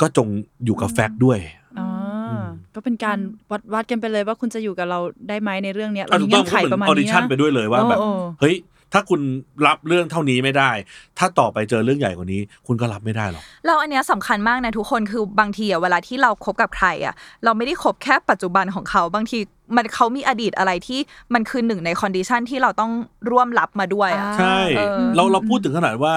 [0.00, 0.26] ก็จง
[0.64, 1.38] อยู่กับแฟกต์ด้วย
[1.78, 1.88] อ่า
[2.28, 3.18] อืมก็เป็นการ
[3.50, 8.10] วัดวัดกันไปเลยว่าคุณจะอยู่กับเราได้ไหมในเรื่องเนี้ยเราอะมีถูกต้เงื่อองนไขก็เหมืประมาณออดินี้ชั่นนะไปด้วยเลยว่าแบบโอ้โอ้
[8.40, 8.54] เฮ้ย
[8.92, 9.20] ถ้าคุณ
[9.66, 10.70] รับเรื่องเท่านี้ไม่ได้
[11.18, 17.14] ถ้าต่อไปเจอเรื่องใหญ่กว่านี้ คุณก็รับไม่ได้หรอกเราอันเนี้ยสำคัญมากนะทุกคนคือบางทีอะเวลาที่เราคบกับใครอะ
[17.44, 19.38] เราไม่ได้คบแค่ปัจจุบันของเขาบางที
[19.76, 21.00] มันเขามีอดีตอะไรที่
[21.34, 22.92] มันคือหนึ่งใน condition ที่เราต้อง
[23.30, 26.14] ร่วมรับมาด้วยอะอ่าใช่เออเราเราพูดถึงขนาดว่า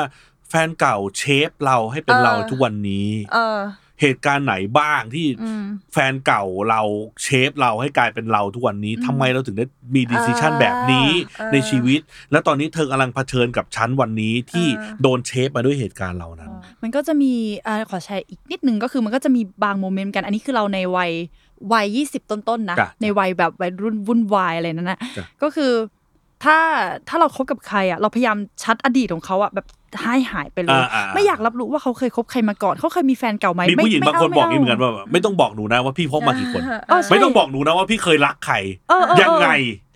[0.49, 3.57] แฟนเก่า shape เราให้เป็นเออเราทุกวันนี้ เออ
[4.01, 6.81] เหตุการณ์ไหนบ้างที่อืมแฟนเก่าเรา
[7.23, 11.99] shape เราให้กลายเป็นเราทุกวันนี้ทำไมเราถึงได้มี decision แบบนี้เออในชีวิต
[12.31, 16.51] แล้วตอนนี้เธอกำลังเผชิญกับชั้นวันนี้ที่เออโดน shape มาด้วยเหตุการณ์เรานั้น
[16.83, 17.33] มันก็จะมี
[17.67, 21.11] อ่าขอแชร์อีกนิดนึงก็คือมันก็จะมีบาง moment กันอันนี้คือเราในวัย
[21.73, 25.71] วัยยี่สิบต้นๆนะจ้ะในวัยแบบวัยรุ่นวุ่นวายอะไรนั่นนะจ้ะก็คือ
[26.43, 26.57] ถ้า
[27.07, 29.67] ถ้าเราคบกับใครอะเราพยายามชัดอดีตของเขาอะแบบ
[30.03, 38.55] ให้หายไปเลยอ่าๆไม่อยากรับรู้ว่าเขาเคยคบใครมาก่อน เขาเคยมีแฟนเก่าไหมมีผู้หญิงไบางคนไบอกอย่างนี้เหมือนกันว่าแบบไม่ต้องบอกหนูนะว่าพี่พบมากี่คนเออใช่ไม่ต้องบอกหนูนะว่าพี่เคยรักใคร
[38.89, 39.47] เออเออเออยังไง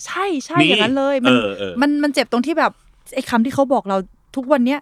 [0.06, 2.72] ใช่ใช่มีอย่างนั้นเลยมัเออเออมันมันเจ็บตรงที่แบบ
[3.16, 3.98] ไอ้คำที่เขาบอกเรา
[4.36, 4.80] ทุกวันเนี้ย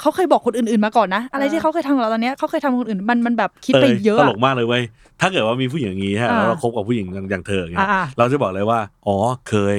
[0.00, 4.82] เขาเคยบอกคนอื่นๆมาก่อนนะ อะไรที่เขาเคยทำกับเราตอนเนี้ยเขาเคยทำกับคนอื่นมันมันแบบคิดไปเยอะตอะลกมากเลยเว้ย
[5.20, 9.16] ถ้าเกิดว่ามีผู้หญิงอย่างนี้ฮะอ่าแล้วเราคบกับผู้หญิงอย่างอย่างเธออย่างเงี้ยอ่าเราจะบอกเลยว่า อ๋อ
[9.48, 9.78] เคย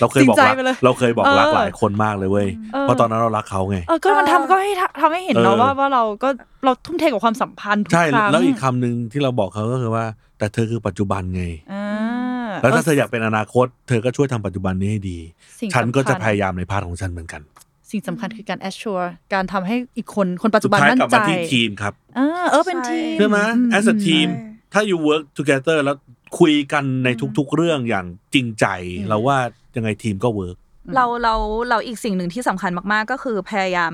[0.00, 6.28] เราเคยบอกจริงใจรักไปเลยเราเคยบอกรักเออหลายคนมากเลยเว้ยเออเพราะตอนนั้นเรารักเขาไงเออก็มันทำก็ให้ทำทำให้เห็นเออเนาะว่าว่าเราก็
[6.64, 10.04] เราทุ่มเทกับความสัมพันธ์ทุกใช่ครั้งแล้วอีกคำหนึ่งที่เราบอกเขาก็คือว่า
[10.38, 15.18] แต่เธอคือปัจจุบันไงอ่าแล้วถ้าเธออยากเป็นอนาคต เธอก็ช่วยทำปัจจุบันนี้ให้ดี
[15.60, 17.42] สิ่งฉันก็จะสำคัญพยายามใน part ของฉันเหมือนกัน
[17.90, 23.38] สิ่งสำคัญคือการ assure การทำให้อีกคนคนปัจสุจุดบันท้ายมั่นกลับใจมาที่ทีมครับอ่าเออเป็นทีมใช่ไหม
[23.72, 24.28] อื as a team
[24.72, 25.96] ถ้า you work together แล้ว
[26.38, 27.08] คุยกันใน
[27.38, 28.66] ทุกๆเรื่องอย่างจริงใจ
[29.08, 29.38] เราว่า
[29.76, 30.56] ยังไงทีมก็ work
[30.94, 31.34] เราเรา
[31.68, 33.92] เราอีกสิ่งหนึ่งที่สำคัญมากๆ ก็คือพยายาม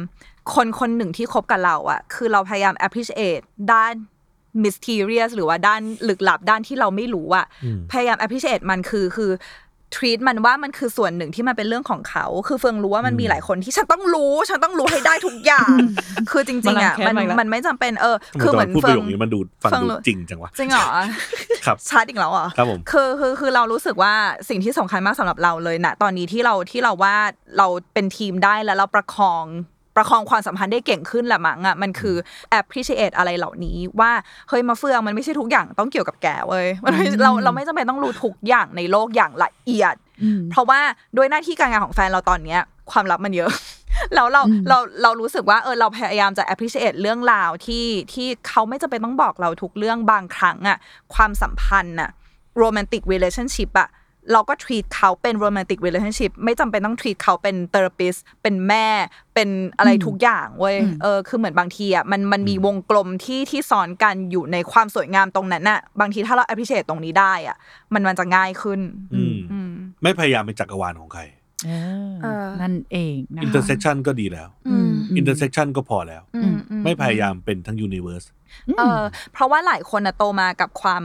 [0.55, 3.95] คนคนหนึ่งที่คบกับเราอะคือเราพยายาม appreciate ด้าน
[4.65, 9.31] mysterious หรือว่าด้านลึกลับด้านที่เราไม่รู้อะอืมพยายาม appreciate มันคือคือ
[9.95, 15.77] treat มันว่ามันคือส่วนหนึ่งที่มันเป็นเรื่องของเขา คือเฟิงรู้ว่ามันมีหลายคนที่ฉันต้องรู้ ฉันต้องรู้ให้ได้ทุกอย่าง
[16.31, 20.89] คือจริง ๆอะมาลังแค้นมันมาอีกแล้วมันไม่จำเป็นเออทำไมคือตเหอมือนนพูดปเฟิระงโยคนี้มันดูฟังฟังดูรู้จริงจังวะจริงเหรอ
[21.67, 24.15] ครับชัดอีกแล้วเหรอครับผมคือคือคือเรารู้สึกว่า
[24.49, 27.17] สิ่งที่สำคัญมากสำหรับเราเลยนะตอนนี้ที่เราที่เราว่า
[27.59, 29.45] เราเป็นทีมได้แล้วเราประคอง
[29.97, 32.17] ประคองความสัมพันธ์ได้เก่งขึ้นแหละมั้งอะมันคือ
[32.59, 34.13] appreciate อะไรเหล่านี้ว่า
[34.49, 40.81] เฮ้ยมาเฟืองมันไม่ใช่ทุกอย่างต้องเกี่ยวกับแกเว้ยมันไม่เราเราไม่จำเป็นต้องรู้ทุกอย่างในโลกอย่างละเอียดอืมเพราะว่า
[41.17, 43.51] ด้วยหน้าที่การงานของแฟนเราตอนเนี้ยความลับมันเยอะ
[44.15, 50.79] แล้วเราอืมเราเรารู้สึกว่าเออเราพยายามจะ appreciate เรื่องราวที่ที่เขาไม่จำเป็นต้องบอกเราทุกเรื่องบางครั้งอะ
[51.15, 52.11] ความสัมพันธ์อะ
[52.63, 53.89] romantic relationship อะ
[54.33, 58.87] เราก็ treat เขาเป็น romantic relationship ไม่จำเป็นต้อง treat เขาเป็น therapist เป็นแม่
[59.35, 59.49] เป็น
[59.79, 67.57] อะไรทุกอย่างเว้ยอืมเออ คือเหมือนบางทีอะมันมันมีวงกลมที่ที่ซ้อนกันอยู่ในความสวยงามตรงนั้นน่ะ บางทีถ้าเรา appreciate ตรงนี้ได้อะ
[67.95, 68.81] มันมันจะง่ายขึ้น
[69.15, 69.73] อืมอืม
[70.03, 71.23] ไม่พยายามเป็นจักรวาลของใคร
[71.67, 71.71] เอ
[72.11, 78.27] อเออนั่นเองนะคะ intersection ก็ดีแล้วอืม intersection ก็พอแล้วอืมอืไม่พยายามเป็นทั้ง universe
[78.79, 79.03] เออ
[79.33, 81.03] เพราะว่าหลายคนอะโตมากับความ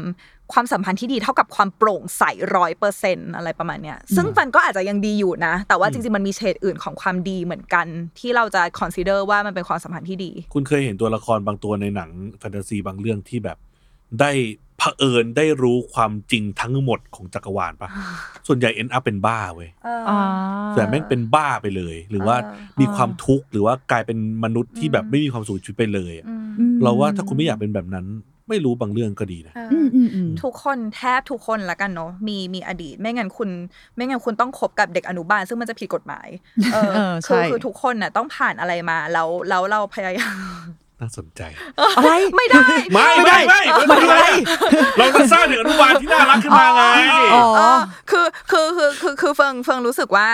[0.54, 2.24] ความสัมพันธ์ที่ดีเท่ากับความโปร่งใส
[2.56, 7.88] ร้อยเปอร์เซ็นอะไรประมาณเนี้ยซึ่งมันก็อาจจะยังดีอยู่นะ แต่ว่าจริงๆ มันมีเฉดอื่นของความดีเหมือนกัน
[8.20, 13.58] ที่เราจะ consider ว่ามันเป็นความสัมพันธ์ที่ดี คุณเคยเห็นตัวละครบางตัวในหนังแฟนตาซีบางเรื่องที่แบบ
[14.20, 14.32] ได้
[14.78, 17.90] เผอิญได้รู้ความจริงทั้งหมดของจักรวาลปะ
[18.48, 19.70] ส่วนใหญ่ end up เป็นบ้าเว้ย
[20.10, 20.20] อ่า
[20.76, 28.06] แต่แม่งเป็นบ้าไปเลย หรือว่าเออมีความทุกข์หรือว่ากลายเป็นมนุษย์ที่แบบไม่มีความสุขในชีวิตไปเลยอะอืมอืมเราว่าถ้าคุณไม่อยากเป็นแบบนั้น
[28.50, 33.50] ไม่รู้บางเรื่องก็ดีนะเอออืมอืมอืมทุกคนแทบทุกคนละกันเนาะมีมีอดีต ไม่งั้นคุณ
[33.96, 36.28] ไม่งั้นคุณต้องคบกับเด็กอนุบาล ซึ่งมันจะผิดกฎหมาย
[36.74, 40.38] เออเออใช่ คือคือทุกคนน่ะต้องผ่านอะไรมาแล้วแล้วเราพยายาม
[41.02, 41.42] น่าสนใจ
[41.98, 44.18] อะไร ไม่ได้ ไม่ไม่ไม่ไม่เป็นไร
[44.98, 46.82] เราจะสร้างเด็กอนุบาลที่น่ารักขึ้นมาไง
[47.34, 47.80] อ๋อ เออ
[48.10, 50.28] คือคือคือคือคือเฟิงเฟิงรู้สึกว่า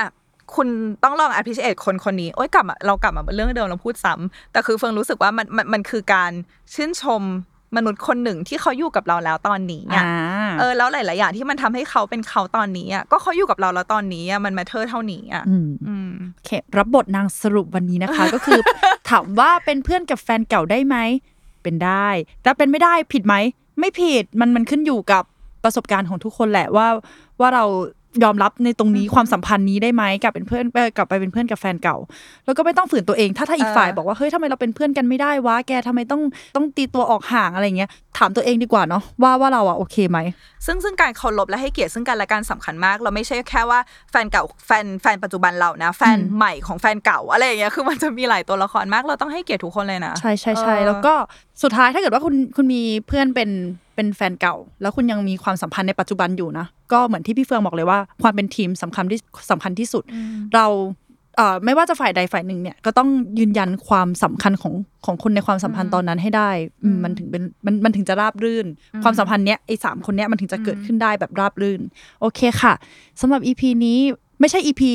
[0.55, 0.67] คุณ
[1.03, 6.31] ต้องลอง appreciate คนคนนี้โอ๊ยกลับมาเรากลับมาเรื่องเดิมเราพูดซ้ำแต่คือเฟิงรู้สึกว่ามันมันมันคือการ
[6.73, 7.23] ชื่นชม
[7.77, 18.59] มนุษย์คนหนึ่งที่เขาอยู่กับเราแล้วตอนนี้อ่าอะเออแล้วหลายๆอย่างที่มันทำให้เขาเป็นเขาตอนนี้อะก็เขาอยู่กับเราแล้วตอนนี้อะมัน matter เท่านี้อะอืมอืมโอเครับบทนางสรุปวันนี้นะคะ ก็คือ
[19.09, 20.97] ถามว่าเป็นเพื่อนกับแฟนเก่าได้ไหม
[21.63, 22.07] เป็นได้
[22.43, 23.35] แต่เป็นไม่ได้ผิดไหม
[23.79, 25.23] ไม่ผิดมันมันขึ้นอยู่กับ
[25.63, 26.87] ประสบการณ์ของทุกคนแหละว่า
[27.39, 27.65] ว่าเรา
[28.23, 31.97] ยอมรับในตรงนี้ความสัมพันธ์นี้ได้ไหมกลับเป็นเพื่อนเอ่อกลับไปเป็นเพื่อนกับแฟนเก่า
[32.45, 36.21] แล้วก็ไม่ต้องฝืนตัวเองถ้าถ้าอีกเออฝ่ายบอกว่าเฮ้ยทำไมเราเป็นเพื่อนกันไม่ได้วะแกทำไมต้อง
[36.55, 40.19] ต้องตีตัวออกห่างอะไรเงี้ยถามตัวเองดีกว่าเนาะว่าว่าเราอะโอเคไหม
[40.65, 43.79] ซึ่งซึ่งการเคารพและให้เกียรติซึ่งกันและกันสำคัญมาก เราไม่ใช่แค่ว่า
[44.11, 51.13] แฟนเก่าแฟนแฟนปัจจุบันเรานะ แฟนอืมใหม่ของแฟนเก่าอะไรอย่างเงี้ยคือมันจะมีหลายตัวละครมากเราต้องให้เกียรติทุกคนเลยนะ ใช่ใช่ใช่เออแล้วก็
[51.63, 53.49] สุดท้ายถ้าเกิดว่าคุณคุณมีเพื่อนเป็น
[53.95, 59.19] เป็นแฟนเก่า แล้วคุณยังมีความสัมพันธ์ในปัจจุบันอยู่นะก็เหมือนที่พี่เฟืองบอกเลยว่าความเป็นทีมสำคัญที่
[59.51, 60.03] สำคัญที่สุด
[60.55, 60.67] เรา
[61.37, 64.73] เอ่อไม่ว่าจะฝ่ายใดฝ่ายหนึ่งเนี่ยก็ต้องยืนยันความสำคัญของ
[65.05, 66.49] ของคนในความสัมพันธ์ตอนนั้นให้ได้
[66.83, 68.65] อืมมันถึงเป็นมันมันถึงจะราบรื่น
[69.03, 71.81] ความสัมพันธ์เนี้ยไอ้สามคนเนี้ยมันถึงจะเกิดขึ้นได้แบบราบรื่น
[72.21, 72.73] โอเคค่ะ
[73.21, 73.99] สำหรับ EP นี้
[74.39, 74.91] ไม่ใช่ EP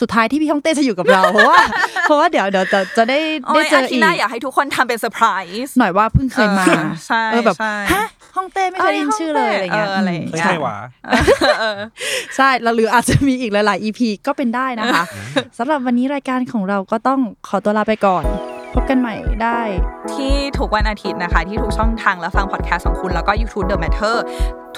[0.00, 1.58] สุดท้ายที่พี่ฮ่องเต้จะอยู่กับเรา เพราะว่า
[2.02, 5.26] เพราะว่าเดี๋ยวเดี๋ยวจะจะได้โอ้ยได้เจออีกอาทิตย์หน้าอยากให้ทุกคนทำเป็นเซอร์ไพร
[5.64, 8.04] ส์หน่อยว่าเพิ่งเคยมาเออใช่เออแบบใช่ฮะ
[8.36, 10.76] ฮ่องเต้ไม่เคยได้ยินชื่อเลยอะไรเงี้ยเอออะไรอย่างเงี้ไม่ใช่หวะ
[12.36, 15.04] ใช่แล้วหรืออาจจะมีอีกหลายๆ EP ก็เป็นได้นะคะ
[15.58, 18.24] สำหรับวันนี้รายการของเราก็ต้องขอตัวลาไปก่อน
[18.74, 19.60] พบกันใหม่ได้
[20.12, 24.16] ที่ทุกวันอาทิตย์นะคะ ที่ทุกช่องทางและฟังพอดแคสต์ของคุณแล้วก็ YouTube The Matter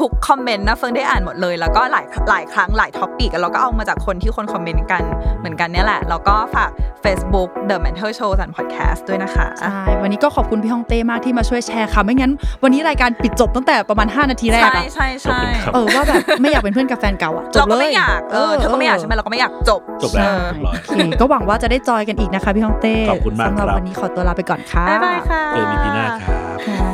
[0.00, 5.02] ทุก comment นะเฟิงได้อ่านหมดเลย แล้วก็หลายหลายครั้งหลาย topic แล้วก็เอามาจากคนที่คน comment กัน
[5.38, 6.70] เหมือนกันเนี่ยแหละ แล้วก็ฝาก
[7.04, 12.32] Facebook The Matter Show สัน Podcast ด้วยนะคะใช่วันนี้ก็ขอบคุณพี่ฮ่องเต้มากที่มาช่วยแชร์ค่ะไม่งั้น
[12.62, 26.93] วันนี้รายการปิดจบตั้งแต่ประมาณ 5 นาทีแรกใช่อะใช่ใช่ขอบคุณครับเออว่าแบบไม่อยากเป็นเพื่อนกับแฟนเก่าอะจบเลยเราเลก็ยไม่อยากเออเธอก็ไม่อยากใช่ไหมเราก็ไม่อยากจบจบแล้วเออเรียบร้อยโอเคก็หวังว่าจะได้จอยกันอีกนะคะพี่ฮ่องเต้ขอบคุณมากสำหรับครับวันนี้ขอตัวลาไปก่อนค่ะบ๊ายบายค่ะเจอกัน EP หน้าครับครับ